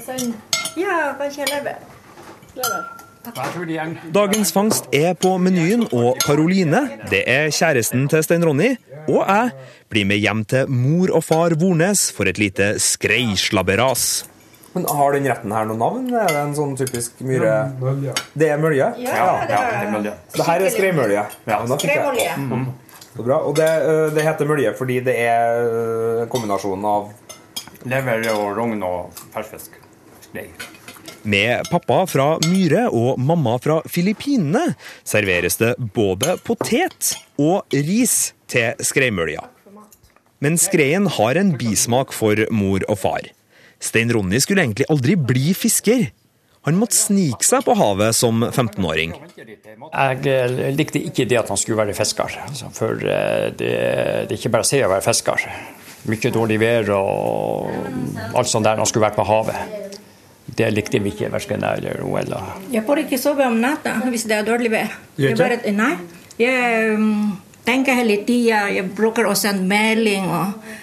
Sånn 0.02 0.32
Ja, 0.74 1.14
kanskje 1.18 1.44
jeg 1.44 1.52
lever. 1.52 1.78
Lever. 2.56 2.88
Dagens 4.14 4.50
fangst 4.52 4.86
er 4.96 5.12
på 5.14 5.34
menyen, 5.42 5.84
og 5.92 6.16
Karoline, 6.24 6.80
det 7.12 7.20
er 7.28 7.50
kjæresten 7.52 8.06
til 8.08 8.24
Stein 8.24 8.46
Ronny, 8.46 8.72
og 9.12 9.20
jeg 9.20 9.50
blir 9.92 10.08
med 10.08 10.22
hjem 10.22 10.40
til 10.48 10.70
mor 10.72 11.12
og 11.12 11.26
far 11.26 11.54
Vornes 11.60 12.08
for 12.16 12.30
et 12.30 12.40
lite 12.40 12.72
skreislabberas. 12.80 14.24
Men 14.72 14.86
Har 14.86 15.16
den 15.16 15.26
retten 15.26 15.52
her 15.54 15.66
noe 15.66 15.78
navn? 15.78 16.04
Er 16.14 16.30
det 16.30 16.42
en 16.44 16.54
sånn 16.54 16.76
typisk 16.78 17.18
myre... 17.26 17.54
Mølje. 17.80 18.14
Det 18.38 18.52
er 18.54 18.60
mølje? 18.62 18.92
Ja, 19.02 19.32
det 19.48 19.56
er 19.58 19.90
mølje. 19.90 20.14
Så 20.30 20.38
det 20.38 20.46
her 20.46 20.64
er 20.66 20.74
skreimølje? 20.76 21.24
Ja, 21.50 21.58
fikk 21.66 21.84
Skreimølje. 21.86 22.36
Mhm. 22.38 22.70
Så 23.10 23.24
bra. 23.26 23.40
Og 23.42 23.56
det, 23.58 23.66
øh, 23.66 24.06
det 24.14 24.22
heter 24.22 24.46
mølje 24.46 24.70
fordi 24.78 25.00
det 25.02 25.16
er 25.24 25.64
øh, 25.66 26.28
kombinasjonen 26.30 26.86
av 26.86 27.10
Lever 27.90 28.28
og 28.34 28.58
rogn 28.58 28.82
og 28.86 29.22
ferskfisk. 29.34 29.74
Med 31.22 31.66
pappa 31.72 32.04
fra 32.08 32.26
Myre 32.46 32.86
og 32.94 33.18
mamma 33.20 33.56
fra 33.60 33.80
Filippinene 33.90 34.76
serveres 35.02 35.58
det 35.60 35.74
både 35.96 36.36
potet 36.46 37.14
og 37.40 37.74
ris 37.74 38.32
til 38.52 38.78
skreimølja. 38.84 39.42
Men 40.40 40.56
skreien 40.60 41.08
har 41.18 41.36
en 41.36 41.52
bismak 41.60 42.14
for 42.16 42.38
mor 42.54 42.84
og 42.88 43.00
far. 43.02 43.26
Stein 43.80 44.12
Ronny 44.12 44.40
skulle 44.40 44.64
egentlig 44.66 44.88
aldri 44.92 45.16
bli 45.16 45.54
fisker. 45.56 46.10
Han 46.68 46.76
måtte 46.76 46.98
snike 46.98 47.46
seg 47.46 47.64
på 47.64 47.72
havet 47.78 48.16
som 48.16 48.42
15-åring. 48.44 49.14
Jeg 49.40 50.24
eh, 50.28 50.56
likte 50.76 51.00
ikke 51.00 51.24
det 51.28 51.38
at 51.40 51.48
han 51.48 51.60
skulle 51.60 51.80
være 51.80 51.96
fisker. 51.96 52.36
altså, 52.44 52.68
For 52.76 53.00
eh, 53.00 53.46
det, 53.56 53.70
det 54.28 54.34
er 54.34 54.36
ikke 54.36 54.52
bare 54.52 54.66
å 54.66 54.68
si 54.68 54.82
å 54.84 54.90
være 54.92 55.06
fisker. 55.06 55.46
Mye 56.10 56.32
dårlig 56.32 56.58
vær 56.60 56.92
og 56.96 57.70
alt 58.36 58.48
sånt 58.48 58.68
der 58.68 58.76
når 58.76 58.84
han 58.84 58.90
skulle 58.92 59.06
vært 59.08 59.16
på 59.16 59.28
havet. 59.28 59.88
Det 60.56 60.68
likte 60.74 61.00
vi 61.00 61.12
ikke, 61.14 61.30
verken 61.32 61.64
jeg 61.64 61.80
eller 61.80 62.02
hun. 62.04 62.18
Eller. 62.20 62.52
Jeg 62.74 62.84
får 62.84 63.04
ikke 63.06 63.20
sove 63.20 63.48
om 63.48 63.56
natta 63.62 63.96
hvis 64.10 64.26
det 64.28 64.40
er 64.40 64.48
dårlig 64.48 64.72
vær. 64.72 64.92
Jeg 65.20 65.38
bare, 65.40 65.60
nei. 65.72 65.94
Jeg 66.40 66.96
um, 66.96 67.38
tenker 67.64 67.96
hele 68.00 68.20
tida. 68.28 68.66
Jeg 68.72 68.88
bruker 68.96 69.28
å 69.30 69.36
sende 69.38 69.64
melding. 69.70 70.28
Og, 70.28 70.76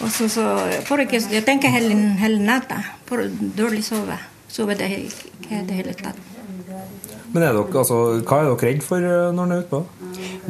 og 0.00 0.10
så, 0.10 0.28
så 0.28 0.44
jeg 0.66 1.00
ikke, 1.00 1.22
jeg 1.32 1.44
tenker 1.46 1.68
hele, 1.74 1.94
hele 2.18 2.42
natta. 2.42 2.80
Får 3.06 3.28
dårlig 3.58 3.84
sove. 3.86 4.18
Sove 4.48 4.74
det 4.78 4.90
ikke 4.90 5.60
i 5.60 5.66
det 5.66 5.82
hele 5.82 5.94
tatt. 5.98 6.18
Men 7.34 7.42
er 7.42 7.56
dere, 7.56 7.66
altså, 7.80 7.96
hva 8.22 8.36
er 8.38 8.50
dere 8.52 8.68
redd 8.68 8.82
for 8.86 9.02
øh, 9.02 9.32
når 9.34 9.48
dere 9.50 9.56
er 9.56 9.62
ute 9.64 9.70
på? 9.72 9.80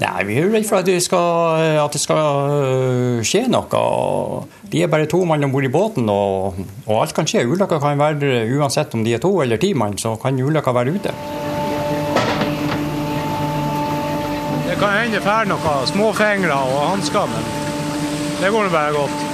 Nei, 0.02 0.24
vi 0.28 0.34
er 0.36 0.50
redd 0.52 0.66
for 0.68 0.82
at 0.82 0.88
det 0.88 0.98
skal, 1.00 1.62
at 1.80 1.96
det 1.96 2.00
skal 2.02 2.50
øh, 2.60 3.22
skje 3.24 3.46
noe. 3.48 4.44
De 4.68 4.82
er 4.84 4.90
bare 4.92 5.08
to 5.08 5.22
mann 5.24 5.46
om 5.46 5.54
bord 5.54 5.64
i 5.64 5.72
båten, 5.72 6.08
og, 6.12 6.60
og 6.84 7.00
alt 7.00 7.16
kan 7.16 7.28
skje. 7.28 7.46
Ulykka 7.48 7.80
kan 7.80 8.00
være 8.00 8.44
uansett 8.58 8.92
om 8.92 9.04
de 9.06 9.16
er 9.16 9.22
to 9.24 9.32
eller 9.40 9.60
ti 9.60 9.72
mann, 9.72 9.96
så 9.96 10.16
kan 10.20 10.36
ulykka 10.36 10.76
være 10.76 10.92
ute. 10.98 11.16
Det 14.68 14.76
kan 14.80 14.98
hende 14.98 15.24
det 15.24 15.40
noe 15.48 15.58
små 15.64 15.86
småfingre 15.94 16.52
og 16.52 16.80
hansker, 16.90 17.32
men 17.32 17.48
det 18.42 18.52
går 18.52 18.66
nå 18.66 18.74
bare 18.76 18.92
godt. 18.92 19.33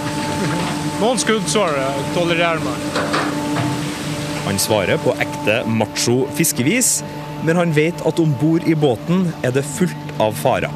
Noen 1.00 1.16
skuddsår 1.16 1.78
tolererer 2.12 2.60
man. 2.60 2.80
Han 4.44 4.58
svarer 4.60 4.98
på 5.00 5.14
ekte 5.16 5.62
macho 5.64 6.26
fiskevis, 6.36 6.98
men 7.44 7.56
han 7.56 7.72
vet 7.72 8.02
at 8.04 8.20
om 8.20 8.34
bord 8.40 8.66
i 8.68 8.74
båten 8.76 9.22
er 9.40 9.54
det 9.56 9.62
fullt 9.64 10.12
av 10.20 10.36
farer. 10.36 10.74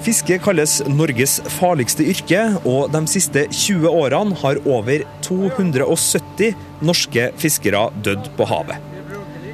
Fiske 0.00 0.38
kalles 0.40 0.78
Norges 0.88 1.34
farligste 1.58 2.06
yrke, 2.08 2.46
og 2.64 2.88
de 2.94 3.02
siste 3.12 3.42
20 3.52 3.84
årene 3.90 4.38
har 4.40 4.62
over 4.64 5.04
270 5.28 6.56
norske 6.80 7.28
fiskere 7.36 7.84
dødd 8.00 8.32
på 8.40 8.48
havet. 8.48 8.80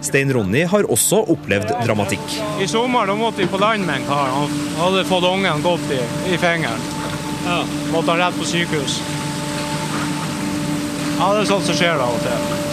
Stein 0.07 0.31
Ronny 0.31 0.63
har 0.71 0.87
også 0.87 1.25
opplevd 1.35 1.75
dramatikk. 1.83 2.39
I 2.63 2.71
sommer 2.71 3.11
da 3.11 3.19
måtte 3.19 3.43
vi 3.43 3.51
på 3.51 3.59
land 3.59 3.91
med 3.91 4.05
en 4.05 4.07
kar. 4.07 4.31
Han 4.39 4.57
hadde 4.79 5.05
fått 5.11 5.27
ungen 5.35 5.67
godt 5.67 5.91
i, 5.91 6.03
i 6.31 6.39
fingeren. 6.39 6.91
Ja. 7.43 7.61
Måtte 7.91 8.15
han 8.15 8.23
rett 8.23 8.39
på 8.39 8.47
sykehus. 8.47 9.01
Ja, 11.17 11.29
det 11.33 11.43
er 11.43 11.49
sånt 11.49 11.69
som 11.69 11.77
skjer 11.79 12.01
av 12.03 12.13
og 12.13 12.25
til. 12.25 12.65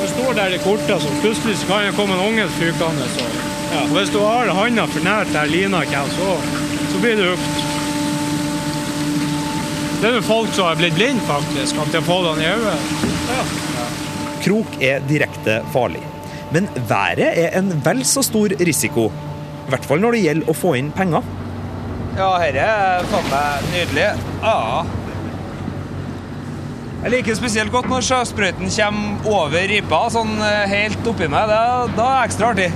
Du 0.00 0.06
står 0.10 0.36
der 0.38 0.54
i 0.56 0.60
korta, 0.62 0.96
så 0.98 1.10
plutselig 1.20 1.58
så 1.60 1.68
kan 1.68 1.84
det 1.86 1.96
komme 1.98 2.16
en 2.16 2.24
unge 2.24 2.46
fykende. 2.56 3.08
Ja. 3.70 3.82
Hvis 3.92 4.10
du 4.10 4.18
har 4.24 4.50
handa 4.56 4.86
for 4.90 5.06
nært 5.06 5.30
der 5.34 5.50
lina 5.50 5.84
kommer, 5.86 6.14
så, 6.16 6.30
så 6.90 7.02
blir 7.02 7.20
det 7.20 7.28
hooked. 7.30 7.66
Det 10.00 10.08
er 10.08 10.14
jo 10.16 10.22
folk 10.24 10.54
som 10.56 10.64
har 10.64 10.78
blitt 10.80 10.96
blind, 10.96 11.20
faktisk. 11.28 11.76
At 11.78 11.92
de 11.92 12.00
har 12.00 12.06
fått 12.06 12.24
den 12.30 12.40
i 12.40 12.48
øyet. 12.48 12.94
Ja. 13.28 13.42
Krok 14.40 14.78
er 14.80 15.04
direkte 15.04 15.58
farlig. 15.74 16.00
Men 16.50 16.70
været 16.88 17.36
er 17.38 17.58
en 17.58 17.68
vel 17.84 18.00
så 18.08 18.24
stor 18.24 18.54
risiko. 18.64 19.10
I 19.66 19.74
hvert 19.74 19.84
fall 19.86 20.00
når 20.02 20.16
det 20.16 20.22
gjelder 20.24 20.50
å 20.50 20.56
få 20.56 20.72
inn 20.80 20.88
penger. 20.96 21.28
Ja, 22.16 22.32
dette 22.40 22.64
er 22.64 23.06
faen 23.12 23.28
meg 23.30 23.68
nydelig. 23.74 24.08
Ja. 24.42 24.56
Jeg 27.00 27.14
liker 27.14 27.36
spesielt 27.38 27.72
godt 27.72 27.86
når 27.88 28.02
sjøsprøyten 28.04 28.68
kommer 28.68 29.28
over 29.32 29.62
ripa, 29.70 30.02
sånn 30.12 30.34
eh, 30.44 30.66
helt 30.68 31.06
oppi 31.08 31.30
meg. 31.32 31.48
Da, 31.48 31.86
da 31.96 32.08
er 32.10 32.18
det 32.18 32.26
ekstra 32.28 32.50
artig. 32.52 32.66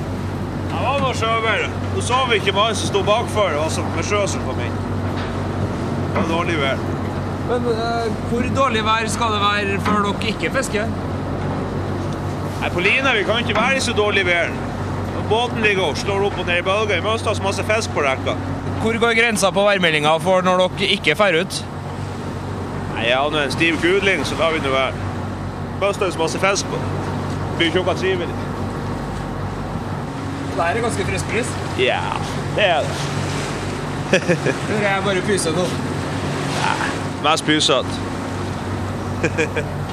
Det 0.70 0.78
var 0.80 1.02
noe 1.02 1.10
sjøvær. 1.18 1.66
Nå 1.92 2.04
så 2.06 2.20
vi 2.30 2.38
ikke 2.40 2.54
mannen 2.56 2.78
som 2.80 2.88
sto 2.88 3.02
bakfor 3.04 3.58
og 3.60 3.68
så 3.74 3.84
med 3.90 4.08
sjø 4.08 4.22
som 4.32 4.46
kom 4.46 4.62
inn. 4.64 4.78
Det 4.78 6.14
var 6.16 6.30
dårlig 6.30 6.56
vær. 6.62 6.80
Men 7.50 7.68
eh, 7.74 8.16
hvor 8.30 8.48
dårlig 8.62 8.86
vær 8.88 9.10
skal 9.12 9.36
det 9.36 9.42
være 9.44 9.76
før 9.90 10.00
dere 10.08 10.32
ikke 10.32 10.54
fisker? 10.56 10.96
Nei, 12.62 12.72
på 12.72 12.86
Line 12.88 13.14
vi 13.18 13.28
kan 13.28 13.44
ikke 13.44 13.58
være 13.60 13.76
i 13.76 13.84
så 13.84 13.92
dårlig 14.00 14.24
vær. 14.30 14.56
Når 15.18 15.28
båten 15.28 15.68
ligger 15.68 15.90
og 15.90 16.00
slår 16.00 16.24
opp 16.30 16.40
og 16.40 16.48
ned 16.48 16.62
i 16.62 16.64
bølger, 16.64 16.96
vi 16.96 17.04
må 17.04 17.12
ha 17.12 17.20
så 17.20 17.36
masse 17.44 17.68
fisk 17.68 17.92
på 17.92 18.08
rekka. 18.08 18.38
Hvor 18.80 18.96
går 19.04 19.20
grensa 19.20 19.52
på 19.52 19.68
værmeldinga 19.68 20.16
for 20.24 20.48
når 20.48 20.64
dere 20.64 20.92
ikke 20.96 21.20
drar 21.20 21.42
ut? 21.44 21.62
Nei, 22.94 23.08
jeg 23.08 23.16
har 23.18 23.30
nå 23.30 23.38
en 23.42 23.52
stiv 23.52 23.78
kudling, 23.82 24.24
så 24.26 24.38
lar 24.38 24.54
vi 24.54 24.62
nå 24.64 24.70
være. 24.70 24.94
Bøster 25.80 26.10
så 26.14 26.18
masse 26.18 26.38
fisk 26.42 26.70
på. 26.70 26.78
Det 27.58 27.58
blir 27.58 27.74
noe 27.80 27.94
trivelig. 27.98 28.36
Det 30.54 30.62
er 30.62 30.76
er 30.78 30.82
ganske 30.84 31.04
frisk 31.08 31.30
pris. 31.32 31.48
Ja, 31.78 32.00
det 32.56 32.64
er 32.64 32.80
det. 32.86 32.94
Eller 34.68 34.86
er 34.86 34.94
jeg 34.94 35.02
bare 35.04 35.24
pyse 35.26 35.50
nå? 35.56 35.64
Nei, 36.60 36.90
Mest 37.24 37.44
pysete. 37.44 37.88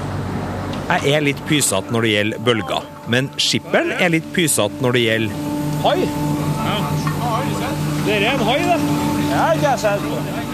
Jeg 0.92 1.14
er 1.16 1.24
litt 1.24 1.40
pysete 1.48 1.94
når 1.96 2.04
det 2.04 2.10
gjelder 2.12 2.42
bølger, 2.46 2.88
men 3.14 3.30
skipperen 3.40 3.94
er 3.96 4.12
litt 4.12 4.28
pysete 4.36 4.84
når 4.84 4.98
det 4.98 5.04
gjelder 5.06 5.36
hai. 5.86 6.00
Det 8.06 8.18
er 8.18 8.26
en 8.34 8.44
hai, 8.50 8.58
det. 8.66 8.80
Ja, 9.32 9.46
det 9.56 9.64
har 9.64 9.72
jeg 9.72 9.80
sett 9.86 10.04
på. 10.04 10.51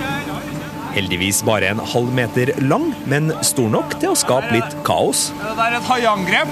Heldigvis 0.98 1.44
bare 1.46 1.68
en 1.70 1.80
halv 1.94 2.10
meter 2.10 2.50
lang, 2.58 2.88
men 3.06 3.30
stor 3.46 3.70
nok 3.70 3.92
til 4.02 4.16
å 4.16 4.18
skape 4.18 4.50
litt 4.56 4.72
kaos. 4.88 5.28
Det 5.38 5.66
er 5.68 5.76
et 5.78 5.86
haiangrep? 5.86 6.50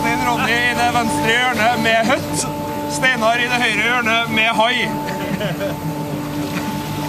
Stein 0.00 0.24
Ronny 0.26 0.56
i 0.56 0.74
det 0.80 0.88
venstre 0.96 1.30
hjørnet 1.30 1.84
med 1.84 2.10
høtt. 2.10 2.44
Steinar 2.96 3.38
i 3.38 3.46
det 3.52 3.60
høyre 3.62 3.86
hjørnet 3.86 4.34
med 4.34 4.50
hai. 4.58 4.74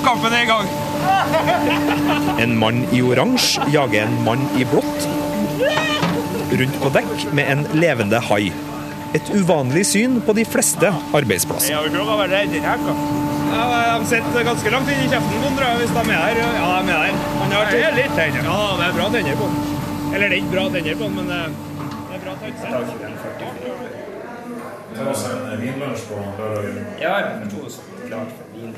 Kampen 0.06 0.30
er 0.30 0.46
i 0.46 0.50
gang. 0.52 0.68
En 2.46 2.54
mann 2.62 2.86
i 2.94 3.02
oransje 3.02 3.66
jager 3.74 4.06
en 4.06 4.22
mann 4.28 4.46
i 4.62 4.70
blått 4.70 5.10
rundt 6.56 6.78
på 6.82 6.90
dekk 6.94 7.26
med 7.34 7.50
en 7.50 7.66
levende 7.74 8.22
hai. 8.30 8.54
Et 9.16 9.30
uvanlig 9.38 9.86
syn 9.88 10.18
på 10.26 10.34
de 10.36 10.44
fleste 10.48 10.90
arbeidsplasser. 11.16 11.72
Jeg 11.72 12.02
har 12.10 12.20
vært 12.20 12.34
redd 12.34 12.56
i 12.58 12.62
rekka. 12.64 12.96
Ja, 13.56 13.66
de 14.02 14.10
sitter 14.10 14.44
ganske 14.44 14.74
langt 14.74 14.90
inn 14.92 15.04
i 15.06 15.08
kjeften 15.12 15.44
på 15.44 15.52
tror 15.56 15.68
jeg, 15.70 15.78
hvis 15.84 15.94
de 15.96 16.02
er 16.04 16.20
her. 16.20 16.42
Ja, 16.42 16.72
de 16.84 16.92
er 16.92 17.06
der. 17.06 17.22
Han 17.40 17.56
har 17.56 17.72
Det 17.72 17.84
er 17.86 17.96
litt 17.96 18.18
tenner. 18.18 18.50
Ja, 18.50 18.60
det 18.82 18.90
er 18.90 18.98
bra 18.98 19.08
tenner 19.16 19.40
på 19.40 19.48
den. 19.54 19.58
Eller 20.12 20.26
det 20.28 20.34
er 20.34 20.40
ikke 20.42 20.54
bra 20.58 20.66
tenner 20.76 21.00
på 21.00 21.08
den, 21.08 21.16
men 21.22 21.28
eh, 21.32 21.48
det 22.10 22.20
er 22.20 22.26
bra 22.26 22.34
tannsett. 22.44 23.65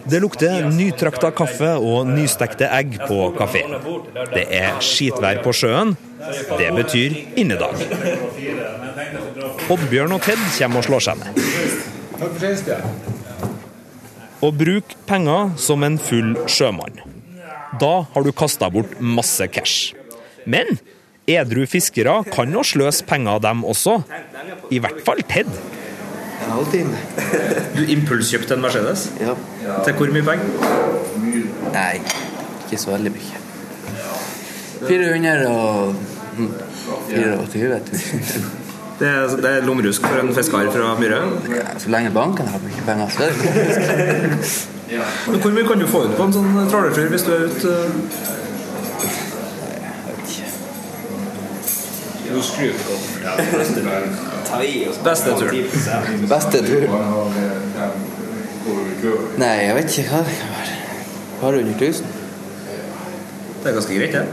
Det 0.07 0.19
lukter 0.23 0.69
nytrakta 0.71 1.29
kaffe 1.35 1.73
og 1.77 2.07
nystekte 2.09 2.69
egg 2.73 2.95
på 3.03 3.19
kafé. 3.37 3.63
Det 4.33 4.45
er 4.59 4.79
skitvær 4.83 5.41
på 5.45 5.53
sjøen. 5.53 5.95
Det 6.57 6.69
betyr 6.77 7.17
innedag. 7.37 7.75
Oddbjørn 9.69 10.15
og 10.15 10.23
Ted 10.25 10.41
kommer 10.57 10.81
og 10.81 10.87
slår 10.87 11.05
seg 11.09 11.21
ned. 11.21 11.31
Å 14.37 14.51
bruke 14.53 14.97
penger 15.09 15.53
som 15.61 15.85
en 15.85 15.97
full 16.01 16.33
sjømann. 16.49 17.01
Da 17.81 17.93
har 18.13 18.25
du 18.25 18.31
kasta 18.31 18.69
bort 18.73 18.97
masse 19.01 19.45
cash. 19.53 19.93
Men 20.47 20.79
edru 21.27 21.65
fiskere 21.69 22.21
kan 22.31 22.53
jo 22.53 22.63
sløse 22.65 23.05
penger, 23.05 23.41
dem 23.43 23.65
også. 23.67 23.99
I 24.71 24.79
hvert 24.81 25.03
fall 25.05 25.21
Ted. 25.27 25.51
En 26.45 26.51
halvtime. 26.51 26.97
Du 27.77 27.81
impulskjøpte 27.93 28.53
en 28.57 28.61
Mercedes? 28.61 29.11
Ja. 29.21 29.33
Til 29.85 29.93
hvor 29.93 30.13
mye 30.13 30.23
penger? 30.25 30.45
Nei, 31.73 31.97
ikke 32.65 32.79
så 32.81 32.91
veldig 32.95 33.11
mye. 33.11 33.41
400 34.87 35.47
og 35.47 35.95
24 37.09 37.69
000. 37.69 38.47
Det 38.97 39.05
er, 39.07 39.27
det 39.29 39.45
er 39.45 39.65
lommerusk 39.65 40.01
for 40.01 40.17
en 40.17 40.31
fisker 40.33 40.71
fra 40.73 40.95
Myre. 40.99 41.17
Ja, 41.53 41.65
så 41.77 41.89
lenge 41.93 42.09
banken 42.15 42.47
har 42.49 42.63
mye 42.63 42.85
penger, 42.85 43.11
så 43.13 43.23
er 43.23 43.35
det. 43.37 43.43
Men 45.31 45.39
hvor 45.43 45.51
mye 45.53 45.67
kan 45.67 45.79
du 45.79 45.85
få 45.87 46.01
ut 46.07 46.15
på 46.17 46.25
en 46.25 46.33
sånn 46.33 46.57
trålertur 46.71 47.11
hvis 47.13 47.27
du 47.27 47.31
er 47.35 47.45
ute? 47.45 47.75
Beste 55.03 55.35
turen. 55.39 56.25
Beste 56.29 56.63
tur? 56.65 56.87
Nei, 59.37 59.53
jeg 59.67 59.75
vet 59.77 59.93
ikke 59.93 60.09
hva 60.11 60.23
det 60.25 60.35
kan 60.39 60.51
være. 60.57 60.75
Par 61.41 61.57
hundre 61.59 61.77
tusen? 61.79 62.05
Det 63.61 63.71
er 63.71 63.75
ganske 63.77 63.97
greit, 63.97 64.13
det. 64.15 64.25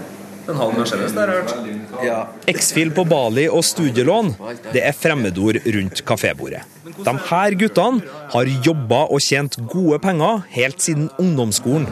En 0.45 0.59
halv 0.61 0.75
Mercedes, 0.77 1.13
det 1.17 1.23
har 1.23 1.31
jeg 1.33 1.43
hørt. 1.43 2.05
Ja. 2.05 2.17
X-Fil 2.53 2.91
på 2.93 3.07
Bali 3.09 3.47
og 3.49 3.65
studielån, 3.65 4.35
det 4.75 4.83
er 4.85 4.93
fremmedord 4.93 5.57
rundt 5.77 6.03
kafébordet. 6.05 6.61
De 6.85 7.15
her 7.31 7.57
guttene 7.63 8.03
har 8.35 8.51
jobba 8.67 9.07
og 9.09 9.25
tjent 9.25 9.57
gode 9.73 9.99
penger 10.05 10.45
helt 10.53 10.85
siden 10.85 11.09
ungdomsskolen. 11.19 11.89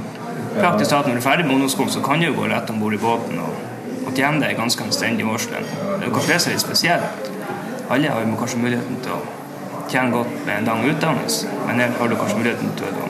Praktisk 0.59 0.93
talt 0.93 1.09
når 1.09 1.17
du 1.17 1.23
er 1.23 1.25
ferdig 1.25 1.47
med 1.49 1.55
ungdomsskolen, 1.57 1.93
så 1.95 2.05
kan 2.05 2.21
du 2.21 2.29
jo 2.29 2.35
gå 2.43 2.51
rett 2.53 2.69
om 2.75 2.81
bord 2.85 2.93
i 2.93 3.01
båten 3.01 3.41
og, 3.41 3.57
og 4.05 4.13
tjene 4.13 4.45
deg 4.45 4.59
ganske 4.61 4.85
anstendig 4.85 5.25
årslønn. 5.33 5.69
Det 5.73 6.03
er 6.03 6.11
jo 6.11 6.17
kafé 6.19 6.37
som 6.37 6.53
er 6.53 6.59
litt 6.59 6.67
spesielt. 6.67 7.32
Alle 7.93 8.09
har 8.09 8.21
jo 8.25 8.37
kanskje 8.41 8.59
muligheten 8.63 9.01
til 9.05 9.13
å 9.13 9.19
tjene 9.93 10.15
godt 10.15 10.31
med 10.47 10.55
en 10.55 10.69
lang 10.71 10.85
utdannelse, 10.89 11.51
men 11.67 11.83
her 11.83 11.91
har 11.99 12.09
du 12.09 12.15
kanskje 12.17 12.39
muligheten 12.39 12.71
til 12.79 12.89
å 12.89 13.09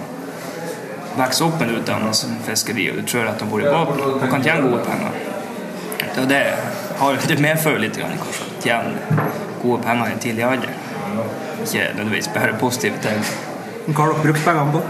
vokse 1.20 1.44
opp 1.46 1.60
med 1.60 1.68
en 1.68 1.76
utdannelse 1.76 2.26
som 2.26 2.40
fiskeri, 2.48 2.88
og 2.90 2.98
du 2.98 3.04
tror 3.12 3.30
at 3.30 3.38
de 3.38 3.46
bor 3.52 3.62
i 3.62 3.68
båten 3.70 4.02
og 4.08 4.26
kan 4.32 4.42
tjene 4.42 4.66
gode 4.66 4.82
penger. 4.88 5.20
Det, 6.02 6.26
det, 6.32 6.42
har, 6.98 7.22
det 7.28 7.38
medfører 7.46 7.84
litt 7.84 8.00
grann, 8.00 8.18
kanskje 8.24 8.48
å 8.48 8.58
tjene 8.66 9.22
gode 9.62 9.80
penger 9.86 10.10
i 10.10 10.16
en 10.16 10.26
tidlig 10.26 10.48
alder. 10.50 10.76
Ikke 11.62 11.88
nødvendigvis 11.92 12.32
bare 12.34 12.58
positive 12.58 12.98
ting. 13.06 13.24
Hva 13.86 14.00
har 14.02 14.14
dere 14.16 14.26
brukt 14.26 14.46
pengene 14.48 14.72
på? 14.74 14.82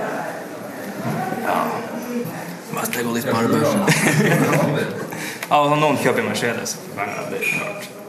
Mest 2.72 2.96
jeg 2.96 3.04
går 3.04 3.18
litt 3.20 3.28
på 3.28 3.40
arbeid. 3.44 3.64
Ja, 5.52 5.66
noen 5.76 6.00
kjøper 6.00 6.24
Mercedes 6.24 6.78
for 6.80 7.18
det 7.28 7.42
er 7.42 7.50
klart. 7.58 8.01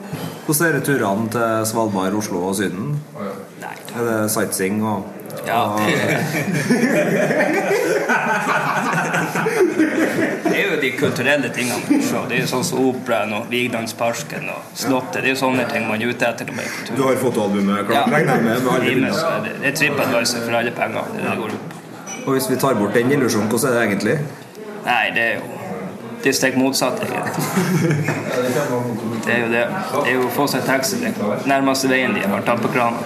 Hvordan 0.46 0.68
er 0.68 0.72
det 0.78 0.84
turene 0.88 1.30
til 1.32 1.66
Svalbard, 1.70 2.14
Oslo 2.20 2.42
og 2.50 2.56
Syden? 2.60 2.88
Nei. 3.64 3.76
Er 3.96 4.02
det 4.10 4.18
sightseeing 4.34 4.82
og 4.84 5.00
Ja. 5.48 5.64
Det 10.44 10.60
er 10.60 10.68
jo 10.70 10.76
de 10.82 10.90
kulturelle 10.98 11.50
tingene. 11.56 12.00
Det 12.30 12.36
er 12.38 12.42
jo 12.44 12.50
sånn 12.52 12.66
som 12.68 12.84
operaen 12.90 13.32
og 13.38 13.48
Vigdansparken 13.52 14.50
og 14.54 14.62
Slottet. 14.78 15.22
Det 15.24 15.32
er 15.32 15.34
jo 15.34 15.40
sånne 15.40 15.66
ting 15.72 15.88
man 15.90 16.02
er 16.04 16.12
ute 16.14 16.28
etter 16.28 16.46
når 16.50 16.56
man 16.60 16.66
er 16.68 16.74
på 16.76 16.86
tur. 16.90 16.96
Du 17.00 17.04
har 17.08 17.18
fotoalbumet 17.24 17.88
klart, 17.90 18.12
regner 18.14 18.44
med? 18.44 18.62
med 18.62 18.72
alle 18.76 18.86
Rimes, 18.86 19.18
bildene. 19.18 19.42
det, 19.48 19.54
det 19.64 19.68
er 19.72 19.76
TripAdvisor 19.82 20.46
for 20.46 20.60
alle 20.60 20.74
penger. 20.78 21.10
Det 21.16 21.20
er 21.20 21.24
det 21.24 21.32
det 21.32 21.40
går 21.42 21.50
ut 21.58 21.64
på. 21.64 21.82
Og 22.24 22.30
hvis 22.38 22.48
vi 22.54 22.60
tar 22.62 22.78
bort 22.80 22.94
den 23.00 23.12
illusjonen, 23.18 23.50
hvordan 23.52 23.70
er 23.72 23.74
det 23.80 23.84
egentlig? 23.90 24.16
Nei, 24.86 25.04
det 25.16 25.24
er 25.24 25.34
jo 25.40 25.44
det 26.24 26.30
er 26.32 26.36
stikk 26.38 26.56
motsatt, 26.58 27.02
egentlig. 27.04 28.04
Det 29.26 29.34
er 29.34 29.40
jo 29.42 29.50
det. 29.52 29.64
Det 30.04 30.08
er 30.08 30.14
jo 30.16 30.28
å 30.28 30.32
få 30.36 30.46
seg 30.48 30.64
taxi. 30.68 31.00
Det 31.04 31.14
nærmeste 31.50 31.90
veien 31.92 32.14
de 32.16 32.22
har 32.28 32.42
tatt 32.48 32.62
på 32.64 32.72
krana. 32.74 32.98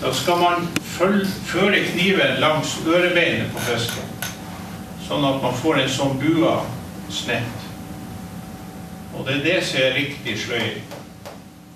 Da 0.00 0.12
skal 0.16 0.36
man 0.40 0.68
føl- 0.82 1.26
føre 1.46 1.82
kniven 1.92 2.38
langs 2.40 2.78
ørebeinet 2.86 3.50
på 3.52 3.58
fisken, 3.60 4.06
sånn 5.08 5.24
at 5.34 5.42
man 5.42 5.54
får 5.54 5.82
en 5.82 5.88
sånn 5.88 6.14
bua 6.22 6.54
snett. 7.10 7.66
Og 9.14 9.26
det 9.26 9.34
er 9.34 9.44
det 9.44 9.58
som 9.66 9.80
er 9.82 9.92
riktig 9.98 10.38
sløying. 10.46 10.80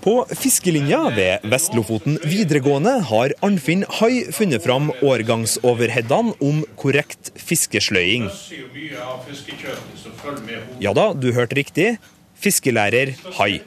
På 0.04 0.26
fiskelinja 0.36 0.98
ved 1.16 1.46
Vest-Lofoten 1.48 2.18
videregående 2.28 2.98
har 3.08 3.32
Arnfinn 3.46 3.86
Hai 3.98 4.26
funnet 4.36 4.60
fram 4.60 4.90
årgangsoverheadene 5.00 6.34
om 6.44 6.58
korrekt 6.76 7.30
fiskesløying. 7.40 8.26
Ja 10.84 10.92
da, 10.92 11.06
du 11.16 11.30
hørte 11.32 11.56
riktig. 11.56 11.94
Fiskelærer 12.36 13.14
Hai. 13.38 13.62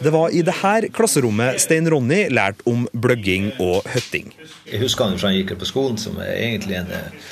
Det 0.00 0.12
var 0.12 0.32
i 0.32 0.40
dette 0.44 0.88
klasserommet 0.96 1.60
Stein 1.60 1.88
Ronny 1.92 2.22
lærte 2.32 2.64
om 2.72 2.88
bløgging 2.92 3.50
og 3.60 3.84
høtting. 3.92 4.32
Jeg 4.72 4.80
husker 4.80 5.10
han 5.10 5.20
fra 5.20 5.34
han 5.34 5.36
gikk 5.36 5.52
på 5.60 5.68
skolen, 5.68 6.00
som 6.00 6.16
er 6.20 6.32
egentlig 6.32 6.80
en 6.80 6.96
eh, 6.96 7.28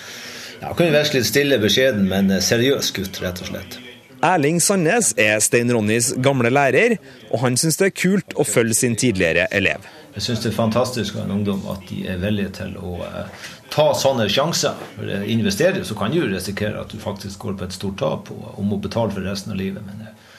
ja, 0.61 0.73
kan 0.77 0.93
være 0.93 1.17
litt 1.17 1.29
stille, 1.29 1.61
beskjeden, 1.61 2.05
men 2.09 2.33
eh, 2.33 2.45
seriøs 2.45 2.93
gutt, 2.97 3.21
rett 3.25 3.41
og 3.45 3.53
slett. 3.53 3.81
Erling 4.25 4.57
Sandnes 4.61 5.11
er 5.21 5.37
Stein 5.45 5.69
Ronnys 5.75 6.15
gamle 6.25 6.49
lærer, 6.49 6.95
og 7.29 7.43
han 7.43 7.59
syns 7.61 7.77
det 7.77 7.91
er 7.91 7.99
kult 7.99 8.33
å 8.41 8.47
følge 8.49 8.77
sin 8.79 8.97
tidligere 8.97 9.51
elev. 9.53 9.85
Jeg 10.15 10.25
syns 10.25 10.41
det 10.41 10.49
er 10.53 10.57
fantastisk 10.57 11.19
av 11.19 11.27
en 11.27 11.35
ungdom 11.35 11.67
at 11.69 11.83
de 11.91 12.07
er 12.09 12.23
villige 12.23 12.55
til 12.61 12.79
å 12.81 12.95
eh, 13.05 13.45
ta 13.75 13.91
sånne 13.99 14.31
sjanser. 14.33 14.79
For 14.95 15.11
å 15.11 15.19
Investerer 15.35 15.85
så 15.85 15.97
kan 15.99 16.15
du 16.15 16.23
risikere 16.23 16.81
at 16.81 16.95
du 16.95 17.03
faktisk 17.03 17.45
går 17.45 17.59
på 17.61 17.69
et 17.69 17.77
stort 17.77 17.99
tap 18.01 18.33
og, 18.33 18.63
må 18.65 18.81
betale 18.81 19.13
for 19.13 19.29
resten 19.29 19.53
av 19.53 19.61
livet. 19.61 19.85
Men 19.85 20.07
eh, 20.07 20.33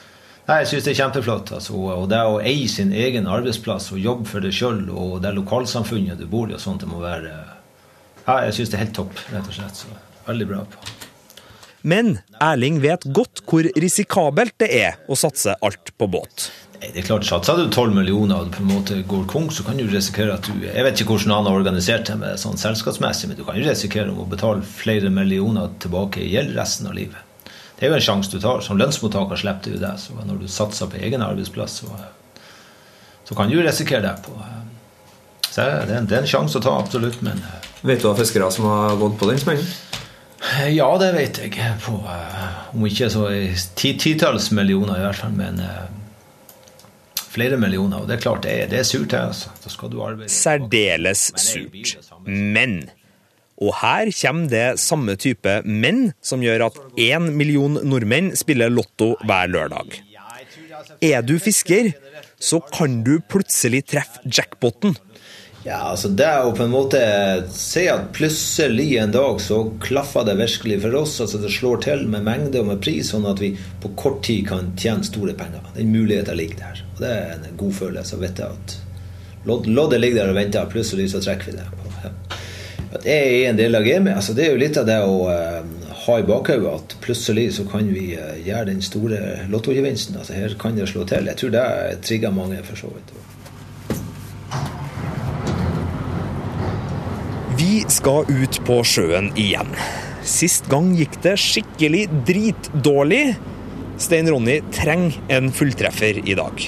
nei, 0.48 0.58
jeg 0.64 0.72
syns 0.72 0.88
det 0.88 0.94
er 0.96 1.00
kjempeflott. 1.04 1.54
Altså, 1.60 1.78
og 1.78 2.10
det 2.10 2.24
å 2.26 2.40
eie 2.42 2.66
sin 2.72 2.90
egen 2.90 3.30
arbeidsplass 3.30 3.92
og 3.94 4.02
jobbe 4.02 4.26
for 4.32 4.42
deg 4.42 4.56
sjøl 4.56 4.82
og 4.90 5.20
det 5.22 5.36
lokalsamfunnet 5.38 6.18
du 6.18 6.26
bor 6.32 6.50
i, 6.50 6.58
og 6.58 6.64
sånt, 6.64 6.82
det 6.82 6.90
må 6.90 7.04
være 7.04 7.30
ja, 8.26 8.40
Jeg 8.48 8.58
syns 8.58 8.72
det 8.72 8.80
er 8.80 8.88
helt 8.88 8.98
topp, 9.04 9.26
rett 9.30 9.46
og 9.46 9.60
slett. 9.60 9.84
Så 9.84 9.98
veldig 10.26 10.54
bra 10.56 10.66
på. 10.72 10.95
Men 11.82 12.18
Erling 12.42 12.80
vet 12.82 13.04
godt 13.14 13.42
hvor 13.46 13.66
risikabelt 13.76 14.56
det 14.62 14.70
er 14.74 14.96
å 15.08 15.18
satse 15.18 15.56
alt 15.64 15.92
på 15.98 16.08
båt. 16.10 16.48
Det 16.80 17.00
er 17.00 17.06
klart, 17.06 17.24
Satser 17.24 17.56
du 17.56 17.70
12 17.70 17.94
millioner 17.96 18.42
og 18.42 18.48
du 18.48 18.56
på 18.56 18.62
en 18.62 18.72
måte 18.74 18.98
går 19.08 19.24
kong, 19.30 19.48
så 19.50 19.64
kan 19.64 19.78
du 19.78 19.86
risikere 19.88 20.34
at 20.36 20.44
du 20.44 20.66
Jeg 20.66 20.84
vet 20.84 21.00
ikke 21.00 21.14
hvordan 21.14 21.32
han 21.38 21.48
har 21.48 21.60
organisert 21.60 22.06
det 22.10 22.18
med 22.20 22.40
sånn 22.40 22.60
selskapsmessig, 22.60 23.30
men 23.30 23.38
du 23.38 23.44
kan 23.46 23.56
jo 23.56 23.64
risikere 23.64 24.12
å 24.12 24.26
betale 24.28 24.66
flere 24.66 25.10
millioner 25.10 25.72
tilbake 25.82 26.20
i 26.20 26.34
gjeld 26.34 26.52
resten 26.58 26.90
av 26.90 26.98
livet. 26.98 27.22
Det 27.76 27.86
er 27.86 27.92
jo 27.92 27.98
en 27.98 28.04
sjanse 28.04 28.32
du 28.32 28.38
tar. 28.40 28.62
Som 28.64 28.78
lønnsmottaker 28.80 29.40
slipper 29.40 29.74
du 29.74 29.80
det. 29.80 29.92
Så 30.00 30.16
når 30.16 30.40
du 30.40 30.46
satser 30.48 30.88
på 30.88 31.00
egen 31.00 31.24
arbeidsplass, 31.24 31.80
så, 31.82 31.90
så 33.28 33.36
kan 33.36 33.52
du 33.52 33.58
risikere 33.60 34.04
det. 34.04 34.14
på 34.24 34.36
Så 35.50 35.64
det 35.64 35.66
er 35.72 35.98
en, 35.98 36.08
det 36.08 36.16
er 36.16 36.24
en 36.24 36.30
sjanse 36.30 36.60
å 36.60 36.64
ta, 36.64 36.76
absolutt. 36.80 37.20
Men 37.24 37.42
Vet 37.86 38.00
du 38.02 38.08
hva 38.08 38.16
fiskere 38.18 38.48
som 38.50 38.66
har 38.66 38.96
gått 38.98 39.18
på 39.20 39.28
den 39.28 39.38
smellen? 39.38 39.66
Ja, 40.72 40.88
det 41.00 41.12
vet 41.16 41.38
jeg. 41.42 41.52
På, 41.84 41.98
eh, 42.10 42.74
om 42.74 42.86
ikke 42.86 43.08
så 43.12 43.28
titalls 43.76 44.50
millioner, 44.54 44.98
i 44.98 45.06
hvert 45.06 45.20
fall. 45.20 45.34
Men 45.36 45.60
eh, 45.62 45.86
flere 47.36 47.58
millioner. 47.60 48.02
Og 48.02 48.08
det 48.10 48.18
er 48.18 48.24
klart, 48.26 48.44
det 48.46 48.54
er, 48.54 48.70
det 48.70 48.80
er 48.82 48.88
surt, 48.88 49.10
det. 49.12 49.22
altså. 49.32 49.52
Da 49.64 49.72
skal 49.72 49.92
du 49.92 50.00
arbeide. 50.04 50.32
Særdeles 50.32 51.28
surt. 51.40 51.96
Men 52.26 52.78
Og 53.56 53.72
her 53.80 54.10
kommer 54.12 54.50
det 54.52 54.64
samme 54.82 55.14
type 55.16 55.62
menn 55.64 56.10
som 56.20 56.42
gjør 56.44 56.66
at 56.66 56.80
én 57.00 57.30
million 57.32 57.78
nordmenn 57.88 58.34
spiller 58.36 58.68
lotto 58.68 59.14
hver 59.24 59.48
lørdag. 59.48 59.96
Er 61.00 61.24
du 61.24 61.38
fisker, 61.40 61.94
så 62.36 62.60
kan 62.60 63.00
du 63.06 63.16
plutselig 63.32 63.86
treffe 63.88 64.20
jackpoten. 64.28 64.92
Ja, 65.66 65.80
altså 65.90 66.12
det 66.14 66.28
å 66.46 66.52
på 66.54 66.62
en 66.62 66.70
måte 66.70 66.98
si 67.50 67.88
at 67.90 68.12
plutselig 68.14 69.00
en 69.02 69.10
dag 69.10 69.40
så 69.42 69.64
klaffer 69.82 70.22
det 70.28 70.36
virkelig 70.38 70.76
for 70.84 70.94
oss. 70.94 71.16
altså 71.24 71.40
Det 71.42 71.50
slår 71.50 71.80
til 71.82 72.04
med 72.12 72.22
mengde 72.28 72.60
og 72.62 72.68
med 72.68 72.82
pris, 72.84 73.10
sånn 73.10 73.26
at 73.26 73.42
vi 73.42 73.50
på 73.82 73.90
kort 73.98 74.20
tid 74.28 74.46
kan 74.46 74.68
tjene 74.78 75.02
store 75.08 75.34
penger. 75.34 75.64
Den 75.74 75.90
muligheten 75.90 76.38
ligger 76.38 76.60
der. 76.60 76.84
Og 76.94 77.02
Det 77.02 77.10
er 77.10 77.34
en 77.34 77.58
god 77.58 77.74
følelse 77.80 78.14
å 78.14 78.22
vite 78.22 78.46
at 78.46 78.76
loddet 79.46 80.00
ligger 80.00 80.20
der 80.22 80.30
og 80.30 80.38
venter, 80.38 80.70
plutselig 80.70 81.10
så 81.10 81.24
trekker 81.24 81.50
vi 81.50 81.58
det. 81.58 81.66
Ja. 82.04 82.14
Jeg 83.02 83.26
er 83.26 83.50
en 83.50 83.58
del 83.58 83.74
av 83.74 83.82
gamet. 83.90 84.14
altså 84.14 84.38
Det 84.38 84.46
er 84.46 84.54
jo 84.54 84.62
litt 84.62 84.78
av 84.78 84.86
det 84.86 85.00
å 85.02 85.16
eh, 85.34 85.62
ha 86.06 86.18
i 86.20 86.28
bakhodet 86.30 86.76
at 86.78 86.94
plutselig 87.02 87.48
så 87.58 87.66
kan 87.66 87.90
vi 87.90 88.12
eh, 88.14 88.36
gjøre 88.46 88.70
den 88.70 88.86
store 88.86 89.48
lottogevinsten. 89.50 90.14
altså 90.22 90.38
Her 90.38 90.54
kan 90.62 90.78
det 90.78 90.86
slå 90.94 91.02
til. 91.10 91.26
Jeg 91.26 91.42
tror 91.42 91.58
det 91.58 91.66
trigger 92.06 92.30
mange, 92.30 92.62
for 92.62 92.78
så 92.78 92.94
vidt. 92.94 93.16
Vi 97.76 97.82
skal 97.92 98.24
ut 98.30 98.56
på 98.64 98.78
sjøen 98.88 99.26
igjen. 99.36 99.68
Sist 100.24 100.64
gang 100.72 100.94
gikk 100.96 101.18
det 101.20 101.34
skikkelig 101.36 102.06
dritdårlig. 102.24 103.34
Stein 104.00 104.30
Ronny 104.32 104.62
trenger 104.72 105.18
en 105.36 105.50
fulltreffer 105.52 106.22
i 106.22 106.36
dag. 106.38 106.64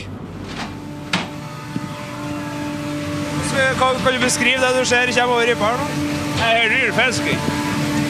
Kan, 3.81 3.97
kan 4.05 4.19
du 4.19 4.21
beskrive 4.21 4.61
det 4.61 4.75
du 4.83 4.91
ser 4.93 5.15
kommer 5.17 5.39
over 5.39 5.49
rippa 5.49 5.73
her 5.73 5.81
nå? 5.81 6.13
Jeg 6.43 6.61
er 6.67 6.77
dyr 6.77 6.95
fisking. 6.99 7.41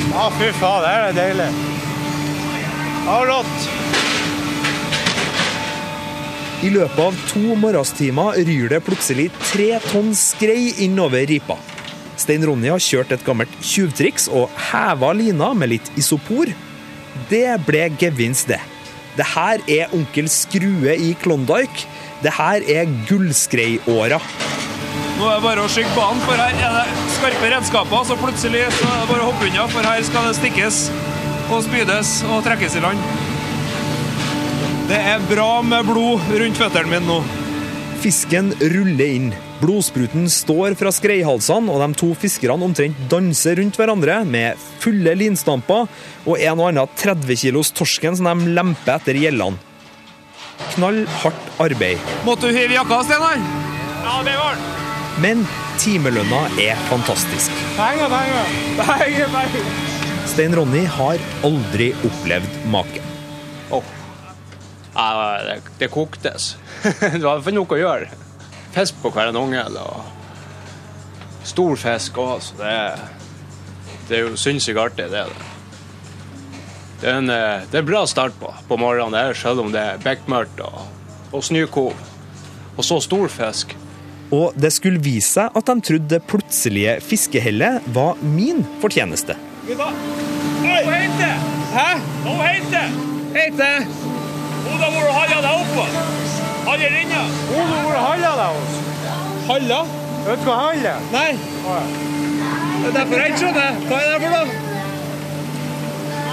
Ja, 0.08 0.26
fy 0.40 0.50
faen, 0.58 0.82
det 0.82 0.98
er 0.98 1.16
deilig. 1.22 1.48
Avlott. 3.14 3.56
I 6.66 6.74
løpet 6.74 7.02
av 7.06 7.24
to 7.30 7.62
morgenstimer 7.62 8.42
ryr 8.42 8.74
det 8.74 8.86
plutselig 8.90 9.30
tre 9.46 9.76
tonn 9.92 10.16
skrei 10.18 10.72
innover 10.82 11.30
ripa. 11.30 11.62
Stein 12.18 12.42
Ronny 12.44 12.70
har 12.72 12.82
kjørt 12.82 13.12
et 13.14 13.22
gammelt 13.26 13.52
tjuvtriks 13.62 14.26
og 14.28 14.50
heva 14.70 15.12
lina 15.14 15.52
med 15.54 15.72
litt 15.76 15.92
isopor. 16.00 16.50
Det 17.30 17.46
ble 17.66 17.86
gevinst, 18.00 18.50
det. 18.50 18.60
Det 19.18 19.26
her 19.34 19.62
er 19.70 19.94
onkel 19.96 20.28
Skrue 20.30 20.94
i 20.94 21.14
Klondyke. 21.22 21.86
Det 22.22 22.34
her 22.34 22.62
er 22.66 22.90
gullskreiåra. 23.08 24.18
Nå 25.18 25.26
er 25.26 25.38
det 25.38 25.42
bare 25.42 25.64
å 25.64 25.70
skygge 25.70 25.90
banen, 25.96 26.20
for 26.22 26.38
her 26.38 26.54
er 26.54 26.76
det 26.76 27.08
skarpe 27.16 27.50
redskaper. 27.54 28.04
Så 28.06 28.18
plutselig 28.20 28.66
så 28.76 28.86
er 28.86 29.00
det 29.00 29.08
bare 29.10 29.24
å 29.24 29.32
hoppe 29.32 29.48
unna, 29.48 29.66
for 29.70 29.86
her 29.86 30.04
skal 30.06 30.28
det 30.28 30.36
stikkes 30.38 30.84
og 31.48 31.64
spydes 31.66 32.12
og 32.28 32.44
trekkes 32.46 32.78
i 32.78 32.84
land. 32.84 33.02
Det 34.88 34.98
er 35.14 35.26
bra 35.30 35.58
med 35.66 35.90
blod 35.90 36.30
rundt 36.40 36.62
føttene 36.62 36.94
mine 36.94 37.06
nå. 37.08 37.18
Fisken 38.02 38.54
ruller 38.62 39.14
inn. 39.18 39.30
Blodspruten 39.58 40.28
står 40.30 40.76
fra 40.78 40.92
skreihalsene, 40.94 41.72
og 41.72 41.82
de 41.82 41.98
to 41.98 42.12
fiskerne 42.18 42.62
omtrent 42.62 42.98
danser 43.10 43.58
rundt 43.58 43.78
hverandre 43.80 44.20
med 44.28 44.60
fulle 44.78 45.16
linstamper 45.18 45.88
og 46.28 46.36
en 46.38 46.60
og 46.60 46.68
annen 46.68 46.92
30 47.00 47.40
kilos 47.42 47.72
torsken 47.74 48.18
som 48.18 48.30
de 48.30 48.54
lemper 48.54 48.94
etter 48.94 49.18
gjellene. 49.18 49.58
Knall 50.74 51.04
hardt 51.22 51.50
arbeid. 51.62 51.98
Måtte 52.26 52.50
du 52.50 52.54
hive 52.54 52.74
jakka, 52.78 53.00
Steinar? 53.06 53.38
Ja, 54.04 54.20
det 54.26 54.36
var 54.38 54.54
den. 54.58 54.68
Men 55.22 55.42
timelønna 55.82 56.44
er 56.62 56.78
fantastisk. 56.90 57.54
Penger, 57.78 58.10
penger. 58.10 58.54
Penger, 58.78 59.32
penger. 59.34 59.72
Stein 60.28 60.54
Ronny 60.54 60.84
har 60.98 61.18
aldri 61.46 61.90
opplevd 62.06 62.58
maken. 62.70 63.10
Oh. 63.74 63.82
det, 64.94 65.58
det 65.80 65.90
koktes. 65.90 66.52
du 67.18 67.26
har 67.26 67.42
fått 67.42 67.58
noe 67.58 67.74
å 67.74 67.82
gjøre. 67.82 68.27
Fisk 68.78 68.98
på 69.02 69.10
hver 69.10 69.32
en 69.32 69.36
unge. 69.40 69.62
Og 69.82 71.46
stor 71.48 71.78
fisk 71.80 72.18
òg, 72.22 72.42
så 72.44 72.58
det, 72.60 72.72
er- 72.72 73.06
det 74.08 74.18
er 74.18 74.22
jo 74.28 74.36
sinnssykt 74.38 74.78
artig, 74.78 75.08
det. 75.10 75.24
det. 75.26 75.48
Det 77.00 77.10
er 77.10 77.18
en 77.20 77.30
eh, 77.30 77.66
det 77.70 77.78
er 77.78 77.82
en 77.82 77.90
bra 77.90 78.04
start 78.10 78.38
på, 78.40 78.52
på 78.68 78.78
morgenen, 78.78 79.14
det 79.14 79.20
er, 79.20 79.36
selv 79.38 79.62
om 79.62 79.72
det 79.74 79.82
er 79.82 80.00
bekmørkt 80.02 80.62
og, 80.66 80.86
og 81.32 81.44
snøkov. 81.46 81.92
Og 82.78 82.86
så 82.86 83.00
stor 83.02 83.28
fisk. 83.32 83.74
Og 84.34 84.52
det 84.60 84.70
skulle 84.74 85.00
vise 85.02 85.30
seg 85.38 85.56
at 85.56 85.70
de 85.70 85.86
trodde 85.88 86.10
det 86.12 86.22
plutselige 86.28 86.98
fiskehellet 87.02 87.86
var 87.96 88.18
min 88.22 88.62
fortjeneste. 88.82 89.38
Gutta. 89.66 89.88
Oi! 89.88 90.80
Nå 90.84 90.94
heter 90.94 91.34
Hæ? 91.72 91.88
Nå 92.24 92.34
heter 92.42 92.94
Heter 93.34 93.84
Hun 93.88 94.80
har 94.80 94.90
vært 94.94 95.08
og 95.08 95.14
halla 95.18 95.42
deg 95.44 96.27
oppå. 96.68 96.78
Haller 96.78 97.24
hvor 97.48 97.58
Hun 97.58 97.72
har 97.72 97.90
og 97.96 98.06
halla 98.06 98.32
deg 98.38 98.48
hos. 98.58 98.72
Halla? 99.48 99.80
Vet 100.28 100.40
du 100.40 100.48
hva 100.48 100.56
halla? 100.60 100.94
er? 100.94 101.04
Nei. 101.12 101.30
Det 102.78 102.88
er 102.88 102.96
derfor 102.98 103.22
jeg 103.22 103.32
ikke 103.32 103.42
skjønner. 103.42 103.78
Hva 103.88 104.00
er 104.00 104.10
det 104.12 104.18
for 104.24 104.34
noe? 104.34 104.66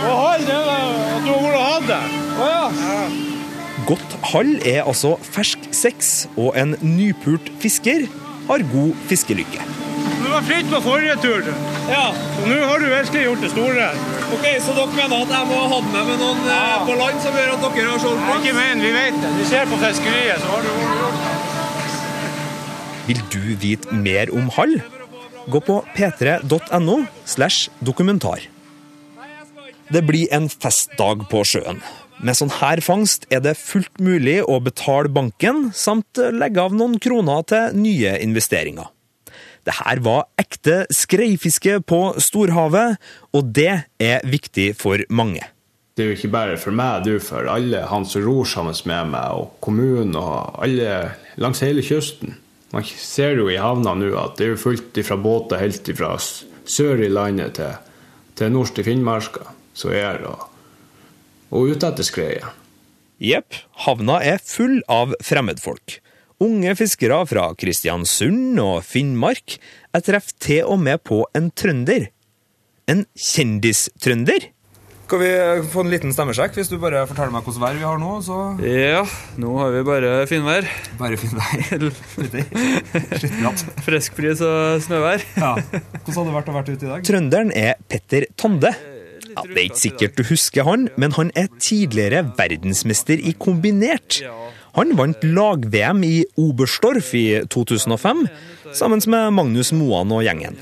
Å 0.05 0.17
hall, 0.19 0.43
det 0.45 0.55
er 0.55 0.67
at 0.69 1.23
du 1.25 1.29
har 1.31 1.39
vært 1.45 1.55
og 1.57 1.63
hatt 1.65 1.87
det. 1.89 2.01
Å 2.35 2.49
ja. 2.51 2.65
Godt 3.85 4.15
hall 4.31 4.51
er 4.65 4.83
altså 4.83 5.15
fersk 5.23 5.65
sex, 5.73 6.11
og 6.35 6.57
en 6.59 6.75
nypult 6.83 7.49
fisker 7.63 8.05
har 8.49 8.65
god 8.73 8.93
fiskelykke. 9.09 9.65
Du 10.19 10.27
var 10.29 10.45
fritt 10.45 10.69
på 10.69 10.81
forrige 10.85 11.15
tur. 11.23 11.49
Ja, 11.89 12.09
så 12.13 12.49
nå 12.49 12.59
har 12.65 12.81
du 12.81 12.87
virkelig 12.91 13.25
gjort 13.27 13.45
det 13.45 13.51
store. 13.53 13.89
Ok, 14.33 14.45
Så 14.65 14.73
dere 14.73 14.89
mener 14.95 15.21
at 15.21 15.31
jeg 15.35 15.45
må 15.49 15.57
ha 15.59 15.67
hatt 15.75 15.89
med 15.93 16.07
meg 16.09 16.17
noen 16.21 16.39
ja. 16.49 16.61
på 16.87 16.95
land 16.97 17.21
som 17.21 17.35
gjør 17.37 17.51
at 17.53 17.65
dere 17.65 17.89
har 17.91 17.99
plass? 18.01 18.39
Ikke 18.39 18.55
men, 18.57 18.81
vi 18.81 18.91
vet 18.95 19.19
det. 19.21 19.31
Vi 19.37 19.45
ser 19.51 19.69
på 19.69 19.77
fiskeriet, 19.83 20.41
så 20.41 20.47
har 20.53 20.65
du 20.65 20.69
gjort. 20.71 21.19
Vil 23.05 23.21
du 23.29 23.43
vite 23.61 23.99
mer 24.01 24.33
om 24.33 24.49
hall? 24.57 24.79
Gå 25.53 25.61
på 25.61 25.77
p3.no 25.93 26.97
slash 27.29 27.69
dokumentar. 27.85 28.47
Det 29.93 30.01
blir 30.07 30.25
en 30.33 30.49
festdag 30.49 31.27
på 31.29 31.43
sjøen. 31.45 31.83
Med 32.25 32.37
sånn 32.39 32.53
her 32.57 32.81
fangst 32.81 33.27
er 33.29 33.43
det 33.45 33.53
fullt 33.59 34.01
mulig 34.01 34.39
å 34.41 34.57
betale 34.63 35.11
banken, 35.13 35.69
samt 35.77 36.17
legge 36.33 36.63
av 36.63 36.73
noen 36.73 36.97
kroner 37.03 37.45
til 37.45 37.77
nye 37.77 38.15
investeringer. 38.25 38.94
Det 39.65 39.73
her 39.79 39.99
var 40.05 40.27
ekte 40.37 40.83
skreifiske 40.93 41.79
på 41.89 41.99
storhavet, 42.21 42.99
og 43.33 43.51
det 43.57 43.71
er 43.97 44.25
viktig 44.29 44.73
for 44.77 45.01
mange. 45.09 45.41
Det 45.95 46.03
er 46.03 46.09
jo 46.11 46.17
ikke 46.17 46.33
bare 46.33 46.57
for 46.59 46.75
meg, 46.75 47.05
det 47.05 47.13
er 47.13 47.17
jo 47.17 47.23
for 47.23 47.49
alle 47.49 47.85
han 47.89 48.05
som 48.05 48.25
ror 48.25 48.47
sammen 48.49 48.75
med 48.89 49.13
meg, 49.13 49.37
og 49.39 49.55
kommunen 49.63 50.17
og 50.19 50.59
alle 50.65 50.97
langs 51.39 51.63
hele 51.63 51.85
kysten. 51.85 52.35
Man 52.75 52.83
ser 52.83 53.39
jo 53.39 53.47
i 53.47 53.55
havna 53.61 53.93
nå 53.95 54.11
at 54.19 54.35
det 54.37 54.51
er 54.51 54.59
fullt 54.59 54.99
fra 55.07 55.15
båter 55.15 55.61
helt 55.61 55.87
fra 55.95 56.17
sør 56.19 57.01
i 57.05 57.09
landet 57.09 57.55
til, 57.55 57.77
til 58.35 58.51
nord 58.51 58.73
til 58.75 58.85
Finnmarka, 58.85 59.47
som 59.73 59.95
er 59.95 60.19
og, 60.27 60.49
og 61.55 61.71
ute 61.71 61.87
etter 61.87 62.05
skreiet. 62.05 62.51
Jepp, 63.23 63.55
havna 63.85 64.19
er 64.19 64.43
full 64.43 64.81
av 64.91 65.15
fremmedfolk. 65.23 66.01
Unge 66.43 66.73
fiskere 66.75 67.21
fra 67.29 67.45
Kristiansund 67.55 68.59
og 68.59 68.81
Finnmark. 68.83 69.55
Jeg 69.95 70.03
treffer 70.03 70.35
til 70.43 70.67
og 70.67 70.81
med 70.83 70.99
på 71.07 71.21
en 71.37 71.47
trønder. 71.55 72.09
En 72.91 73.05
kjendistrønder. 73.15 74.49
Skal 75.05 75.21
vi 75.21 75.29
få 75.69 75.83
en 75.85 75.91
liten 75.93 76.11
stemmesjekk, 76.11 76.57
hvis 76.57 76.71
du 76.71 76.79
bare 76.81 77.03
forteller 77.05 77.31
meg 77.31 77.45
hvordan 77.45 77.61
vær 77.61 77.77
vi 77.77 77.85
har 77.85 77.99
nå? 78.01 78.09
så... 78.25 78.39
Ja, 78.65 79.03
nå 79.39 79.53
har 79.61 79.71
vi 79.75 79.83
bare 79.85 80.13
finvær. 80.27 80.67
Bare 80.99 81.19
finvær. 81.21 81.63
Skittbratt. 83.21 83.63
Frisk 83.85 84.17
bris 84.17 84.41
og 84.43 84.81
snøvær. 84.83 85.23
Ja. 85.37 85.53
Hvordan 85.61 86.17
hadde 86.17 86.27
det 86.31 86.35
vært 86.39 86.51
å 86.51 86.57
være 86.57 86.75
ute 86.75 86.89
i 86.89 86.91
dag? 86.95 87.07
Trønderen 87.13 87.55
er 87.55 87.79
Petter 87.85 88.27
Tande. 88.35 88.73
Ja, 89.35 89.43
det 89.47 89.57
er 89.57 89.65
ikke 89.69 89.81
sikkert 89.81 90.19
du 90.19 90.23
husker 90.29 90.67
han, 90.67 90.87
men 91.01 91.15
han 91.17 91.31
er 91.35 91.49
tidligere 91.59 92.23
verdensmester 92.37 93.19
i 93.19 93.35
kombinert. 93.37 94.21
Han 94.75 94.95
vant 94.99 95.23
lag-VM 95.23 96.01
i 96.03 96.15
Oberstdorf 96.41 97.13
i 97.15 97.27
2005, 97.51 98.25
sammen 98.75 99.03
med 99.11 99.35
Magnus 99.37 99.71
Moan 99.75 100.11
og 100.11 100.25
gjengen. 100.25 100.57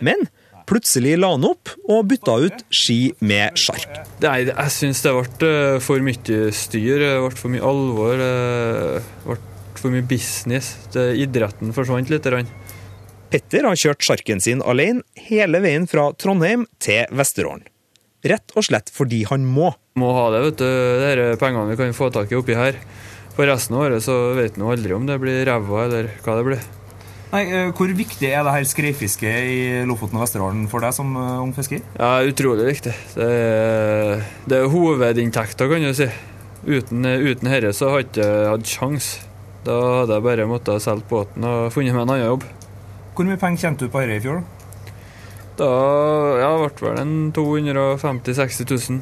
Men 0.00 0.28
plutselig 0.70 1.16
la 1.18 1.32
han 1.34 1.44
opp 1.48 1.72
og 1.90 2.06
bytta 2.08 2.36
ut 2.46 2.64
ski 2.72 3.12
med 3.26 3.58
sjark. 3.60 4.02
Nei, 4.22 4.38
jeg 4.48 4.74
syns 4.74 5.02
det 5.04 5.12
ble 5.16 5.50
eh, 5.50 5.76
for 5.82 6.04
mye 6.04 6.40
styr, 6.54 7.02
det 7.02 7.14
ble 7.24 7.36
for 7.36 7.52
mye 7.52 7.64
alvor, 7.72 8.20
det 8.20 9.04
ble 9.26 9.38
for 9.80 9.92
mye 9.92 10.06
business. 10.06 10.74
Det, 10.94 11.10
idretten 11.24 11.74
forsvant 11.76 12.12
litt. 12.12 12.30
Petter 13.30 13.68
har 13.68 13.78
kjørt 13.78 14.06
sjarken 14.06 14.40
sin 14.42 14.64
alene 14.66 15.04
hele 15.28 15.60
veien 15.62 15.86
fra 15.90 16.10
Trondheim 16.18 16.66
til 16.82 17.04
Vesterålen. 17.14 17.66
Rett 18.26 18.52
og 18.52 18.66
slett 18.66 18.90
fordi 18.92 19.22
han 19.30 19.46
må. 19.48 19.70
Må 20.00 20.10
ha 20.16 20.26
det, 20.34 20.42
vet 20.48 20.58
du, 20.60 20.66
de 20.66 21.12
er 21.14 21.38
pengene 21.40 21.70
vi 21.72 21.78
kan 21.80 21.96
få 21.96 22.10
tak 22.12 22.32
i 22.32 22.36
oppi 22.36 22.58
her. 22.58 22.76
For 23.36 23.48
resten 23.48 23.78
av 23.78 23.86
året 23.86 24.04
så 24.04 24.18
vet 24.36 24.58
en 24.58 24.66
aldri 24.68 24.92
om 24.92 25.06
det 25.08 25.16
blir 25.22 25.46
ræva 25.48 25.86
eller 25.86 26.10
hva 26.24 26.36
det 26.36 26.46
blir. 26.50 26.68
Nei, 27.30 27.44
eh, 27.46 27.70
Hvor 27.78 27.92
viktig 27.94 28.26
er 28.26 28.42
det 28.42 28.52
her 28.56 28.66
skreifisket 28.66 29.46
i 29.46 29.58
Lofoten 29.86 30.18
og 30.18 30.24
Vesterålen 30.26 30.66
for 30.68 30.82
deg 30.82 30.92
som 30.96 31.14
eh, 31.14 31.38
ung 31.44 31.54
fisker? 31.54 31.80
Ja, 31.94 32.18
utrolig 32.26 32.66
viktig. 32.72 32.92
Det 33.14 33.28
er, 33.30 34.24
det 34.50 34.58
er 34.58 34.70
hovedinntekta, 34.72 35.70
kan 35.70 35.86
du 35.86 35.94
si. 35.94 36.10
Uten, 36.66 37.06
uten 37.06 37.48
herre 37.48 37.72
så 37.72 37.94
hadde 37.94 38.18
jeg 38.18 38.26
ikke 38.26 38.48
hatt 38.50 38.72
sjans. 38.74 39.10
Da 39.64 39.76
hadde 40.02 40.18
jeg 40.18 40.26
bare 40.26 40.48
måttet 40.50 40.84
selge 40.84 41.06
båten 41.08 41.46
og 41.46 41.70
funnet 41.72 41.94
meg 41.94 42.02
en 42.02 42.08
annen 42.16 42.26
jobb. 42.26 42.48
Hvor 43.14 43.28
mye 43.28 43.40
penger 43.40 43.64
tjente 43.64 43.86
du 43.86 43.92
på 43.94 44.02
herre 44.02 44.18
i 44.18 44.24
fjor? 44.24 44.42
Da 44.42 44.59
ja, 45.58 46.50
ble 46.60 46.68
det 46.70 46.84
vel 46.84 47.00
en 47.02 47.16
250 47.34 48.36
000-60 48.36 48.70
000. 48.90 49.00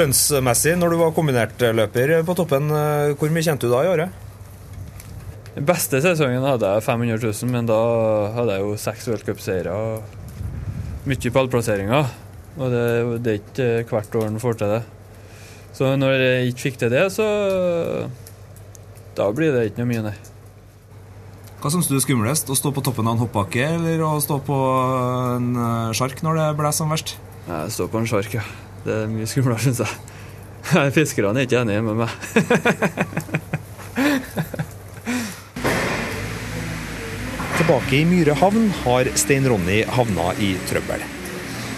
Lønnsmessig, 0.00 0.76
når 0.78 0.92
du 0.92 0.98
var 1.00 1.14
kombinertløper 1.16 2.14
på 2.26 2.36
toppen, 2.38 2.70
eh, 2.70 3.12
hvor 3.18 3.32
mye 3.34 3.44
tjente 3.44 3.66
du 3.66 3.74
da 3.74 3.82
i 3.84 3.90
året? 3.90 4.26
Den 5.56 5.66
beste 5.66 5.98
sesongen 6.00 6.46
hadde 6.46 6.68
jeg 6.76 6.86
500 6.86 7.18
000, 7.26 7.50
men 7.50 7.66
da 7.66 7.80
hadde 8.36 8.56
jeg 8.56 8.64
jo 8.64 8.78
seks 8.78 9.08
worldcupseiere 9.10 9.74
og 9.74 11.08
mye 11.10 11.34
pallplasseringer. 11.34 12.10
Og 12.60 12.72
det, 12.72 12.86
det 13.24 13.34
er 13.34 13.84
ikke 13.84 13.98
hvert 13.98 14.18
år 14.20 14.28
en 14.30 14.42
får 14.42 14.60
til 14.60 14.74
det. 14.76 14.82
Så 15.76 15.92
når 15.98 16.16
jeg 16.18 16.50
ikke 16.50 16.66
fikk 16.68 16.80
til 16.82 16.92
det, 16.92 17.06
så 17.14 17.26
Da 19.16 19.26
blir 19.34 19.52
det 19.52 19.70
ikke 19.70 19.82
noe 19.82 19.90
mye, 19.90 20.02
nei. 20.06 20.16
Hva 21.60 21.68
syns 21.68 21.90
du 21.90 21.92
er 21.92 22.00
skumlest? 22.00 22.48
Å 22.48 22.54
stå 22.56 22.70
på 22.72 22.80
toppen 22.80 23.04
av 23.04 23.18
en 23.18 23.20
hoppbakke 23.20 23.60
eller 23.76 24.00
å 24.00 24.14
stå 24.24 24.38
på 24.46 24.56
en 25.36 25.48
eh, 25.60 25.92
sjark 25.96 26.22
når 26.24 26.38
det 26.38 26.46
blåser 26.56 26.78
som 26.80 26.88
verst? 26.94 27.20
Jeg 27.44 27.74
står 27.74 27.90
på 27.92 28.00
en 28.00 28.08
sjark, 28.08 28.32
ja. 28.38 28.44
Det 28.86 28.94
er 29.02 29.10
mye 29.12 29.28
skumlere, 29.28 29.60
syns 29.60 29.80
jeg. 29.84 29.92
Fiskerne 30.96 31.36
er 31.42 31.44
ikke 31.44 31.60
enige 31.60 31.84
med 31.84 31.96
meg. 32.00 32.10
Tilbake 37.60 37.92
i 37.98 38.08
Myre 38.08 38.32
havn 38.40 38.72
har 38.86 39.04
Stein 39.20 39.44
Ronny 39.52 39.82
havna 39.98 40.32
i 40.40 40.54
trøbbel. 40.70 41.04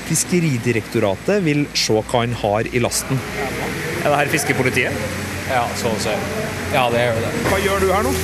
Fiskeridirektoratet 0.06 1.42
vil 1.42 1.66
se 1.74 1.98
hva 1.98 2.04
han 2.20 2.38
har 2.44 2.70
i 2.70 2.78
lasten. 2.86 3.18
Er 4.04 4.06
det 4.06 4.18
her 4.20 4.30
fiskepolitiet? 4.36 4.94
Ja, 5.50 5.66
så 5.74 5.90
ser 6.06 6.14
jeg. 6.14 6.22
Ja, 6.70 6.86
det 6.94 7.02
er 7.02 7.10
jo 7.16 7.20
det. 7.26 7.32
Hva 7.50 7.58
gjør 7.66 7.82
du 7.82 7.90
her 7.90 8.06
nå? 8.06 8.14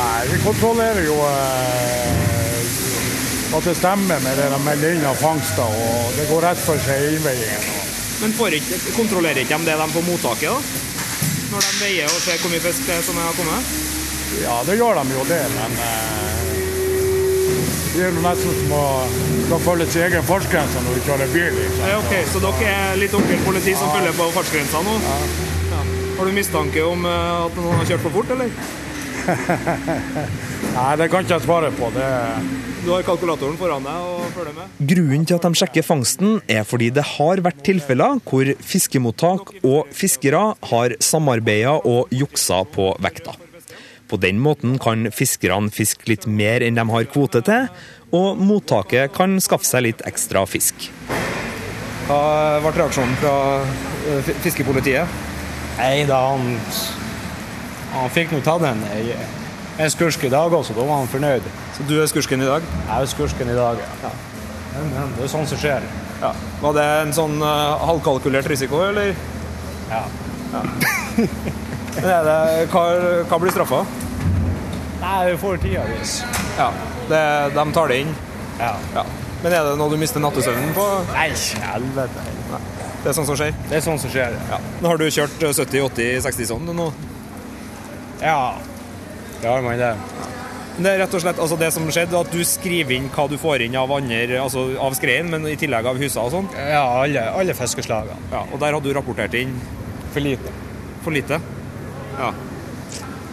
Nei, 0.00 0.20
vi 0.32 0.38
kontrollerer 0.44 1.04
jo 1.04 1.16
eh, 1.28 2.20
at 3.56 3.66
det 3.66 3.74
stemmer 3.76 4.20
med 4.24 4.38
det 4.38 4.46
de 4.52 4.60
melder 4.64 4.94
inn 4.96 5.04
av 5.10 5.18
fangster, 5.20 5.74
og 5.84 6.14
det 6.16 6.24
går 6.30 6.44
rett 6.46 6.62
for 6.62 6.80
seg 6.86 7.16
innveiingen. 7.18 7.66
Men 8.22 8.32
ikke, 8.56 8.78
kontrollerer 8.96 9.42
ikke 9.42 9.58
de 9.60 9.68
det 9.68 9.76
de 9.80 9.88
får 9.96 10.06
mottaket, 10.06 10.48
da? 10.48 10.58
Når 11.50 11.66
de 11.66 11.72
veier 11.82 12.08
og 12.08 12.20
ser 12.22 12.40
hvor 12.40 12.52
mye 12.54 12.62
fisk 12.64 12.86
det 12.86 12.96
er 12.96 13.04
som 13.04 13.18
har 13.20 13.36
kommet? 13.36 13.72
Ja, 14.40 14.56
det 14.68 14.76
gjør 14.78 15.00
de 15.02 15.16
jo 15.18 15.24
det, 15.28 15.40
men 15.58 15.78
eh, 15.84 16.50
det 17.90 18.04
er 18.06 18.12
jo 18.14 18.24
nesten 18.24 18.58
som 18.62 18.74
å 18.80 18.84
skal 19.48 19.64
følge 19.66 19.88
sin 19.92 20.06
egen 20.08 20.24
fartsgrense 20.30 20.84
når 20.86 20.92
du 20.96 21.00
kjører 21.10 21.32
bil. 21.34 21.50
Liksom. 21.58 21.88
Ja, 21.90 21.96
ok, 22.00 22.12
Så 22.32 22.44
dere 22.46 22.76
er 22.76 23.00
litt 23.02 23.16
onkel 23.18 23.42
politi 23.44 23.74
som 23.76 23.90
Ja. 23.90 23.96
følger 23.98 24.16
på 24.20 24.30
fartsgrensa 24.38 24.84
nå? 24.86 24.94
Ja. 25.04 25.82
Har 26.20 26.28
du 26.28 26.32
mistanke 26.36 26.80
om 26.86 27.04
eh, 27.04 27.44
at 27.48 27.58
noen 27.58 27.82
har 27.82 27.90
kjørt 27.90 28.06
for 28.06 28.14
fort, 28.20 28.30
eller? 28.36 28.54
Nei, 30.76 30.90
det 31.00 31.08
kan 31.10 31.24
ikke 31.24 31.36
jeg 31.36 31.44
svare 31.44 31.70
på. 31.74 31.90
Det, 31.94 32.06
Du 32.84 32.90
har 32.94 33.04
kalkulatoren 33.04 33.58
foran 33.60 33.84
deg 33.84 34.06
og 34.08 34.24
følger 34.36 34.56
med? 34.56 34.80
Grunnen 34.92 35.26
til 35.28 35.36
at 35.36 35.46
de 35.46 35.60
sjekker 35.60 35.86
fangsten, 35.86 36.38
er 36.48 36.64
fordi 36.68 36.90
det 36.96 37.04
har 37.16 37.42
vært 37.44 37.62
tilfeller 37.66 38.20
hvor 38.28 38.50
fiskemottak 38.64 39.54
og 39.60 39.90
fiskere 39.96 40.42
har 40.72 40.96
samarbeida 41.04 41.76
og 41.84 42.12
juksa 42.14 42.62
på 42.72 42.92
vekta. 43.04 43.36
På 44.10 44.18
den 44.18 44.40
måten 44.42 44.78
kan 44.82 45.06
fiskerne 45.14 45.70
fiske 45.70 46.08
litt 46.10 46.26
mer 46.26 46.64
enn 46.66 46.78
de 46.78 46.86
har 46.88 47.10
kvote 47.12 47.44
til, 47.46 47.68
og 48.10 48.40
mottaket 48.42 49.12
kan 49.14 49.36
skaffe 49.42 49.68
seg 49.68 49.84
litt 49.86 50.00
ekstra 50.08 50.42
fisk. 50.50 50.88
Hva 52.10 52.58
ble 52.64 52.72
reaksjonen 52.74 53.14
fra 53.20 53.34
eh, 54.10 54.32
fiskepolitiet? 54.42 55.06
Nei 55.78 56.02
da, 56.08 56.18
han, 56.32 56.56
han 57.94 58.10
fikk 58.14 58.34
nå 58.34 58.40
tatt 58.46 58.64
en, 58.68 58.82
en 59.80 59.92
skursk 59.92 60.24
i 60.28 60.32
dag 60.32 60.52
også, 60.54 60.76
da 60.76 60.84
var 60.86 61.02
han 61.02 61.10
fornøyd. 61.10 61.46
Så 61.76 61.86
du 61.88 61.96
er 62.00 62.10
skursken 62.10 62.44
i 62.44 62.48
dag? 62.48 62.66
Jeg 62.84 62.94
er 62.96 63.10
skursken 63.10 63.50
i 63.50 63.56
dag, 63.58 63.80
ja. 64.04 64.12
Men, 64.74 64.92
men 64.94 65.14
det 65.16 65.26
er 65.26 65.32
sånn 65.32 65.48
som 65.50 65.58
skjer. 65.60 65.86
Ja. 66.20 66.34
Var 66.60 66.76
det 66.76 66.86
en 67.00 67.14
sånn 67.16 67.38
uh, 67.42 67.80
halvkalkulert 67.88 68.48
risiko, 68.52 68.82
eller? 68.90 69.14
Ja. 69.90 70.04
Er 72.00 72.26
det, 72.26 72.36
hva, 72.70 72.84
hva 73.28 73.38
blir 73.42 73.52
straffa? 73.52 73.82
Nei, 75.00 75.16
du 75.32 75.38
får 75.40 75.58
tida 75.62 75.82
hvis. 75.88 76.20
Ja, 76.58 76.68
det, 77.10 77.22
de 77.56 77.64
tar 77.74 77.90
det 77.90 78.02
inn? 78.04 78.12
Ja. 78.60 79.04
Men 79.40 79.56
er 79.56 79.64
det 79.64 79.78
noe 79.80 79.90
du 79.90 79.96
mister 80.00 80.22
nattesøvnen 80.22 80.74
på? 80.76 80.86
Nei, 81.14 81.30
helvete. 81.64 82.26
Nei. 82.52 82.60
Det 83.00 83.08
er 83.10 83.16
sånn 83.16 83.28
som 83.28 83.38
skjer? 83.40 83.54
Det 83.70 83.78
er 83.78 83.84
sånn 83.84 84.00
som 84.00 84.12
skjer, 84.12 84.36
ja. 84.50 84.58
Nå 84.84 84.92
har 84.92 85.00
du 85.00 85.06
kjørt 85.08 85.44
eh, 85.46 85.54
70-80-60 85.56 86.50
sånn 86.50 86.68
du 86.68 86.74
nå? 86.76 86.90
Ja, 88.20 88.56
har 89.44 89.62
man 89.64 89.78
det. 89.80 89.94
Det 90.80 90.88
er 90.88 91.00
rett 91.02 91.14
og 91.16 91.20
slett 91.20 91.40
altså 91.42 91.56
det 91.60 91.68
som 91.74 91.88
skjedde, 91.92 92.16
at 92.16 92.32
du 92.32 92.40
skriver 92.46 92.94
inn 92.96 93.08
hva 93.12 93.26
du 93.28 93.36
får 93.40 93.66
inn 93.66 93.76
av 93.76 93.90
andre, 93.92 94.38
altså 94.40 94.68
av 94.80 94.94
skreien, 94.96 95.28
men 95.32 95.44
i 95.50 95.56
tillegg 95.60 95.88
av 95.90 95.98
huser 96.00 96.22
og 96.22 96.32
sånn? 96.32 96.48
Ja, 96.56 96.84
alle, 97.02 97.26
alle 97.36 97.56
fiskeslagene. 97.56 98.16
Ja, 98.32 98.44
og 98.46 98.62
der 98.62 98.76
hadde 98.76 98.88
du 98.88 98.96
rapportert 98.96 99.36
inn? 99.36 99.52
For 100.14 100.24
lite. 100.24 100.52
For 101.04 101.12
lite? 101.14 101.40
Ja. 102.16 102.30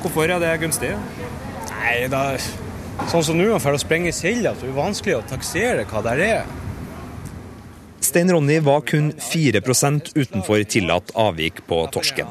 Hvorfor 0.04 0.28
er 0.28 0.44
det 0.44 0.54
gunstig? 0.64 0.92
Nei, 1.72 1.96
det 2.12 2.20
er 2.34 2.48
sånn 3.12 3.24
som 3.24 3.40
nå 3.40 3.48
for 3.64 3.78
å 3.78 3.82
sprenge 3.82 4.12
silda, 4.16 4.56
så 4.58 4.66
er 4.66 4.74
det 4.74 4.80
vanskelig 4.80 5.20
å 5.20 5.26
taksere 5.32 5.88
hva 5.88 6.04
det 6.06 6.18
er. 6.26 6.56
Stein 8.08 8.32
Ronny 8.32 8.60
var 8.64 8.82
kun 8.88 9.10
4% 9.20 10.14
utenfor 10.16 10.64
tillatt 10.64 11.12
avvik 11.20 11.60
på 11.68 11.82
torsken. 11.92 12.30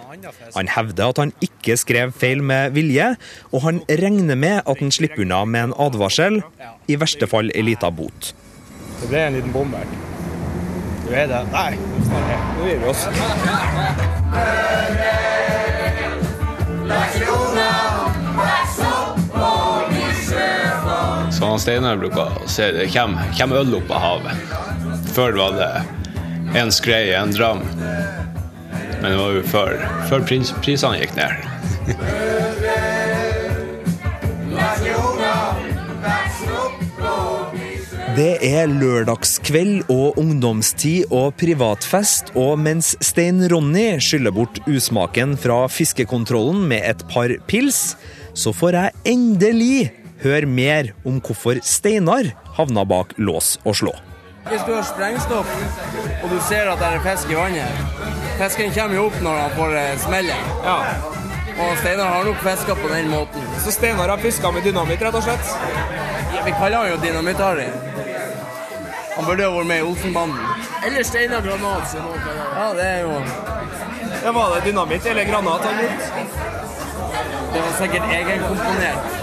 Han 0.54 0.70
hevder 0.72 1.12
at 1.12 1.20
han 1.20 1.32
ikke 1.44 1.76
skrev 1.76 2.14
feil 2.16 2.40
med 2.40 2.72
vilje, 2.72 3.10
og 3.52 3.60
han 3.66 3.82
regner 3.90 4.40
med 4.40 4.62
at 4.64 4.80
han 4.80 4.94
slipper 4.94 5.26
unna 5.26 5.44
med 5.44 5.68
en 5.68 5.76
advarsel, 5.86 6.40
i 6.88 6.96
verste 6.96 7.28
fall 7.28 7.52
ei 7.52 7.66
lita 7.66 7.90
bot. 7.92 8.32
Det 9.02 9.10
ble 9.10 9.26
en 9.26 9.36
liten 9.36 9.52
bombert. 9.52 9.92
Du 11.04 11.12
er 11.12 11.28
det? 11.30 11.42
Nei, 11.52 11.76
nå 12.56 12.70
gir 12.70 12.80
vi 12.80 12.88
oss. 12.90 13.04
Så 21.36 21.44
han 21.44 21.60
Steinar 21.60 22.00
bruker 22.00 22.32
å 22.32 22.48
si 22.48 22.64
det 22.72 22.88
kommer, 22.94 23.28
kommer 23.36 23.60
øl 23.60 23.76
opp 23.82 23.92
av 23.92 24.04
havet. 24.06 24.85
Før 25.16 25.32
var 25.32 25.54
det 25.56 26.60
en 26.60 26.68
skrei, 26.72 27.14
en 27.16 27.30
dram. 27.32 27.62
Men 29.00 29.06
det 29.06 29.16
var 29.16 29.30
jo 29.32 29.44
før, 29.48 29.78
før 30.10 30.24
pris, 30.28 30.50
prisene 30.60 30.98
gikk 31.00 31.14
ned. 31.16 31.32
Det 38.16 38.38
er 38.44 38.68
lørdagskveld 38.68 39.90
og 39.92 40.16
ungdomstid 40.20 41.10
og 41.12 41.34
privatfest, 41.40 42.30
og 42.36 42.56
mens 42.64 42.94
Stein 43.04 43.42
Ronny 43.52 43.98
skyller 44.00 44.32
bort 44.32 44.60
usmaken 44.68 45.34
fra 45.40 45.62
fiskekontrollen 45.68 46.64
med 46.70 46.84
et 46.92 47.04
par 47.12 47.32
pils, 47.48 47.80
så 48.32 48.52
får 48.56 48.80
jeg 48.80 48.96
endelig 49.12 49.90
høre 50.24 50.48
mer 50.48 50.92
om 51.04 51.20
hvorfor 51.20 51.60
Steinar 51.64 52.32
havna 52.56 52.84
bak 52.88 53.16
lås 53.20 53.58
og 53.64 53.80
slå. 53.82 53.96
Hvis 54.46 54.62
du 54.66 54.72
har 54.74 54.82
sprengstoff, 54.86 55.48
og 56.22 56.30
du 56.30 56.36
ser 56.48 56.68
at 56.70 56.78
det 56.78 56.88
er 56.94 57.00
fisk 57.04 57.30
i 57.30 57.38
vannet 57.38 57.80
Fisken 58.38 58.70
kommer 58.74 58.94
jo 58.98 59.06
opp 59.08 59.16
når 59.24 59.38
han 59.40 59.54
får 59.56 59.76
smellet. 60.04 60.50
Ja. 60.64 60.76
Og 61.56 61.78
Steinar 61.80 62.10
har 62.12 62.24
nok 62.28 62.42
fiska 62.44 62.74
på 62.76 62.88
den 62.92 63.08
måten. 63.10 63.46
Så 63.64 63.72
Steinar 63.72 64.08
har 64.12 64.20
fiska 64.20 64.50
med 64.52 64.62
dynamitt, 64.68 65.02
rett 65.02 65.16
og 65.16 65.24
slett? 65.24 65.52
Ja, 66.34 66.42
vi 66.44 66.52
kaller 66.58 66.82
han 66.82 66.90
jo 66.90 66.98
Dynamitt-Harry. 67.00 67.68
Han 69.16 69.24
burde 69.24 69.46
jo 69.46 69.54
vært 69.56 69.70
med 69.70 69.80
i 69.80 69.86
Olsenbanden. 69.88 70.66
Eller 70.84 71.08
Steinar 71.08 71.40
Granat, 71.46 71.88
som 71.90 72.10
kaller. 72.12 72.50
Ja, 72.58 72.66
det 72.76 72.88
er 72.90 73.00
jo 73.06 73.14
Ja, 74.24 74.32
Var 74.32 74.54
det 74.54 74.64
dynamitt 74.68 75.06
eller 75.06 75.24
granat 75.24 75.64
han 75.64 75.76
brukte? 75.80 76.26
Det 77.52 77.60
var 77.62 77.72
sikkert 77.80 78.12
egenkomponert. 78.12 79.15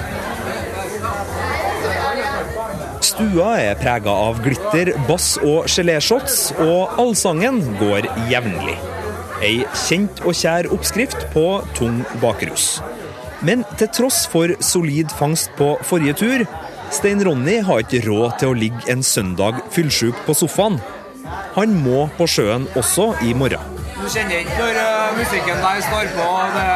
Stua 3.04 3.58
er 3.60 3.76
prega 3.76 4.12
av 4.30 4.38
glitter, 4.46 4.94
bass 5.10 5.34
og 5.44 5.66
geléshots, 5.68 6.54
og 6.64 6.94
allsangen 7.02 7.60
går 7.82 8.08
jevnlig. 8.32 8.78
Ei 9.44 9.66
kjent 9.76 10.22
og 10.24 10.38
kjær 10.40 10.70
oppskrift 10.72 11.26
på 11.34 11.44
tung 11.76 12.00
bakrus. 12.22 12.78
Men 13.44 13.66
til 13.76 13.92
tross 13.92 14.22
for 14.32 14.56
solid 14.64 15.12
fangst 15.20 15.52
på 15.60 15.74
forrige 15.84 16.16
tur, 16.22 16.46
Stein 16.96 17.20
Ronny 17.28 17.58
har 17.68 17.84
ikke 17.84 18.06
råd 18.08 18.38
til 18.40 18.54
å 18.54 18.58
ligge 18.58 18.88
en 18.94 19.04
søndag 19.04 19.60
fyllsjuk 19.76 20.24
på 20.24 20.38
sofaen. 20.40 20.80
Han 21.58 21.76
må 21.84 22.06
på 22.16 22.28
sjøen 22.30 22.70
også 22.80 23.12
i 23.28 23.36
morgen. 23.36 23.82
Du 24.00 24.08
kjenner 24.12 24.40
ikke 24.40 24.56
når 24.62 24.80
eh, 24.80 25.18
musikken 25.20 25.60
der 25.64 25.84
står 25.90 26.10
på 26.16 26.30
det 26.56 26.70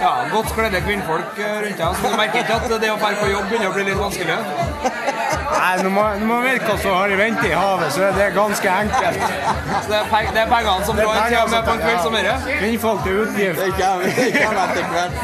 ja, 0.00 0.12
godt 0.32 0.54
kledde 0.56 0.80
kvinnfolk 0.86 1.38
eh, 1.38 1.58
rundt 1.66 1.82
deg, 1.82 1.98
så 1.98 2.10
du 2.10 2.18
merker 2.18 2.44
ikke 2.44 2.56
at 2.56 2.70
det 2.70 2.90
å 2.90 2.98
dra 3.02 3.14
på 3.20 3.30
jobb 3.34 3.50
begynner 3.50 3.70
å 3.70 3.74
bli 3.76 3.86
litt 3.90 4.00
vanskelig? 4.00 5.09
Nei, 5.50 5.82
når 5.82 5.90
man, 5.90 6.18
når 6.20 6.26
man 6.26 6.42
vet 6.44 6.62
hva 6.66 6.76
som 6.82 6.90
har 6.94 7.08
i 7.10 7.16
vente 7.18 7.46
i 7.48 7.52
havet, 7.54 7.92
så 7.94 8.00
er 8.08 8.12
det 8.18 8.26
ganske 8.36 8.68
enkelt. 8.70 9.20
Så 9.82 9.88
det 9.90 9.98
er, 9.98 10.04
peng, 10.12 10.26
det 10.34 10.40
er 10.42 10.48
pengene 10.50 10.84
som 10.86 10.94
drar 10.96 11.28
til 11.28 11.38
og 11.40 11.50
med 11.50 11.62
på 11.66 11.72
en 11.72 11.80
kveld 11.84 12.00
som 12.04 12.12
dette? 12.18 12.34
Kvinnfolk 12.60 13.00
til 13.06 13.12
utgift. 13.24 13.58
Det 13.60 13.72
kommer, 13.80 14.62
etter 14.66 14.84
hvert. 14.94 15.14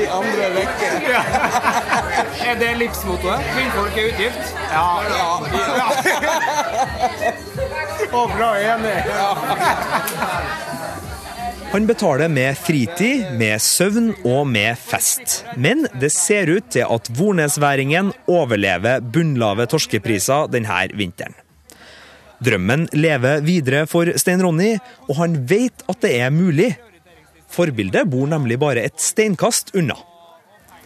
I 0.00 0.04
andre 0.06 0.44
rekke. 0.56 0.88
Er 2.46 2.54
det 2.60 2.70
livsmottoet? 2.76 3.40
Kvinnfolk 3.54 3.96
er 4.00 4.04
utgift? 4.12 4.44
Ja. 4.72 4.86
Og 8.18 8.30
bra 8.36 8.50
enig. 8.58 8.96
Han 11.72 11.86
betaler 11.86 12.28
med 12.28 12.56
fritid, 12.58 13.26
med 13.38 13.60
søvn 13.62 14.10
og 14.26 14.46
med 14.50 14.78
fest. 14.78 15.44
Men 15.56 15.84
det 16.00 16.10
ser 16.12 16.50
ut 16.50 16.66
til 16.74 16.82
at 16.90 17.10
vornesværingen 17.14 18.10
overlever 18.30 18.98
bunnlave 19.14 19.68
torskepriser 19.70 20.50
denne 20.50 20.80
vinteren. 20.98 21.36
Drømmen 22.42 22.86
lever 22.96 23.42
videre 23.44 23.84
for 23.86 24.08
Stein 24.18 24.42
Ronny, 24.42 24.72
og 25.08 25.18
han 25.20 25.36
vet 25.46 25.84
at 25.92 26.00
det 26.02 26.14
er 26.24 26.32
mulig. 26.34 26.72
Forbildet 27.50 28.08
bor 28.10 28.26
nemlig 28.30 28.56
bare 28.62 28.86
et 28.88 28.98
steinkast 29.02 29.70
unna. 29.76 29.98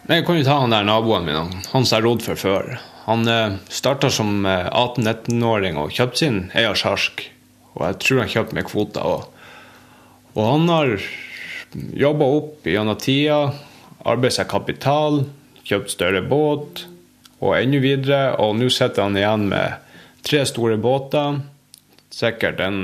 Jeg 0.05 0.25
kan 0.27 0.37
jo 0.37 0.45
ta 0.45 0.59
han 0.61 0.73
der 0.75 0.85
naboen 0.85 1.25
min, 1.25 1.35
han- 1.71 1.85
som 1.85 1.97
jeg 1.97 2.05
rodde 2.05 2.23
for 2.27 2.35
før. 2.37 2.75
Han 3.07 3.27
eh, 3.27 3.55
starta 3.69 4.09
som 4.11 4.45
eh, 4.45 4.67
18-19-åring 4.69 5.77
og 5.81 5.89
kjøpte 5.93 6.17
sin 6.21 6.51
egen 6.53 6.75
sjark. 6.77 7.23
Og 7.75 7.87
jeg 7.87 7.97
tror 8.03 8.19
han 8.21 8.29
kjøpte 8.29 8.53
med 8.57 8.65
kvoter. 8.69 9.01
Og, 9.05 9.31
og 10.35 10.43
han 10.43 10.67
har 10.69 10.97
jobba 11.95 12.27
opp 12.37 12.67
gjennom 12.67 12.99
tida, 12.99 13.39
arbeidet 14.05 14.37
seg 14.37 14.51
kapital, 14.51 15.23
kjøpt 15.65 15.93
større 15.93 16.21
båt 16.27 16.85
og 17.41 17.55
enda 17.57 17.81
videre. 17.83 18.21
Og 18.43 18.57
nå 18.59 18.69
sitter 18.73 19.07
han 19.07 19.17
igjen 19.17 19.47
med 19.51 19.79
tre 20.25 20.43
store 20.47 20.77
båter, 20.81 21.39
sikkert 22.13 22.61
en 22.63 22.79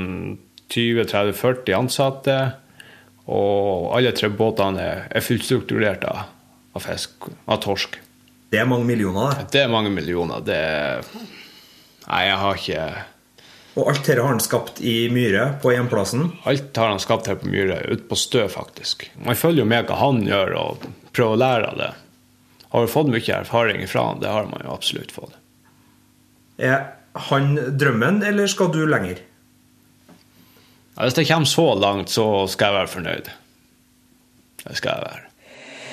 20-30-40 0.72 1.76
ansatte. 1.76 2.38
Og 3.32 3.92
alle 3.94 4.14
tre 4.16 4.32
båtene 4.34 4.82
er, 4.82 5.04
er 5.12 5.24
fullstrukturert 5.24 6.08
av, 6.08 6.24
av 6.74 6.84
fisk, 6.84 7.28
av 7.46 7.60
torsk. 7.62 8.00
Det 8.52 8.60
er 8.60 8.68
mange 8.68 8.88
millioner, 8.88 9.36
det? 9.38 9.46
Det 9.54 9.62
er 9.62 9.70
mange 9.72 9.92
millioner. 9.92 10.42
Det 10.44 10.58
er 10.58 11.06
Nei, 12.02 12.24
jeg 12.26 12.38
har 12.40 12.58
ikke 12.58 12.86
Og 13.72 13.88
alt 13.88 14.02
dette 14.04 14.20
har 14.20 14.28
han 14.28 14.42
skapt 14.42 14.80
i 14.84 15.08
Myhre, 15.12 15.54
på 15.62 15.72
hjemplassen? 15.72 16.26
Alt 16.48 16.76
har 16.76 16.90
han 16.92 17.00
skapt 17.00 17.30
her 17.30 17.38
på 17.40 17.48
Myhre, 17.48 17.78
ute 17.88 18.04
på 18.08 18.18
Stø, 18.20 18.44
faktisk. 18.52 19.06
Man 19.24 19.38
følger 19.38 19.64
jo 19.64 19.68
med 19.68 19.88
hva 19.88 19.96
han 20.02 20.20
gjør, 20.26 20.54
og 20.60 20.86
prøver 21.16 21.36
å 21.36 21.40
lære 21.40 21.70
av 21.70 21.78
det. 21.80 21.90
Har 22.72 22.84
du 22.84 22.92
fått 22.92 23.12
mye 23.12 23.38
erfaring 23.38 23.80
ifra 23.84 24.04
han, 24.10 24.20
det 24.20 24.32
har 24.32 24.48
man 24.50 24.64
jo 24.64 24.74
absolutt 24.74 25.12
fått. 25.12 25.36
Er 26.60 26.84
han 27.28 27.54
drømmen, 27.80 28.22
eller 28.28 28.48
skal 28.48 28.72
du 28.72 28.82
lenger? 28.88 29.20
Ja, 30.92 31.04
hvis 31.06 31.16
det 31.16 31.28
kommer 31.28 31.48
så 31.48 31.66
langt, 31.74 32.12
så 32.12 32.46
skal 32.52 32.68
jeg 32.68 32.78
være 32.80 32.92
fornøyd. 32.92 33.30
Det 34.62 34.76
skal 34.76 34.98
jeg 34.98 35.06
være. 35.08 35.28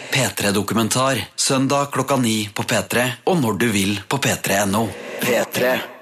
P3-dokumentar 0.10 1.22
søndag 1.36 1.92
klokka 1.94 2.18
ni 2.18 2.42
på 2.54 2.64
P3 2.64 3.06
og 3.30 3.40
når 3.44 3.60
du 3.62 3.68
vil 3.72 3.96
på 4.10 4.18
p3.no. 4.18 4.88
P3. 5.22 5.99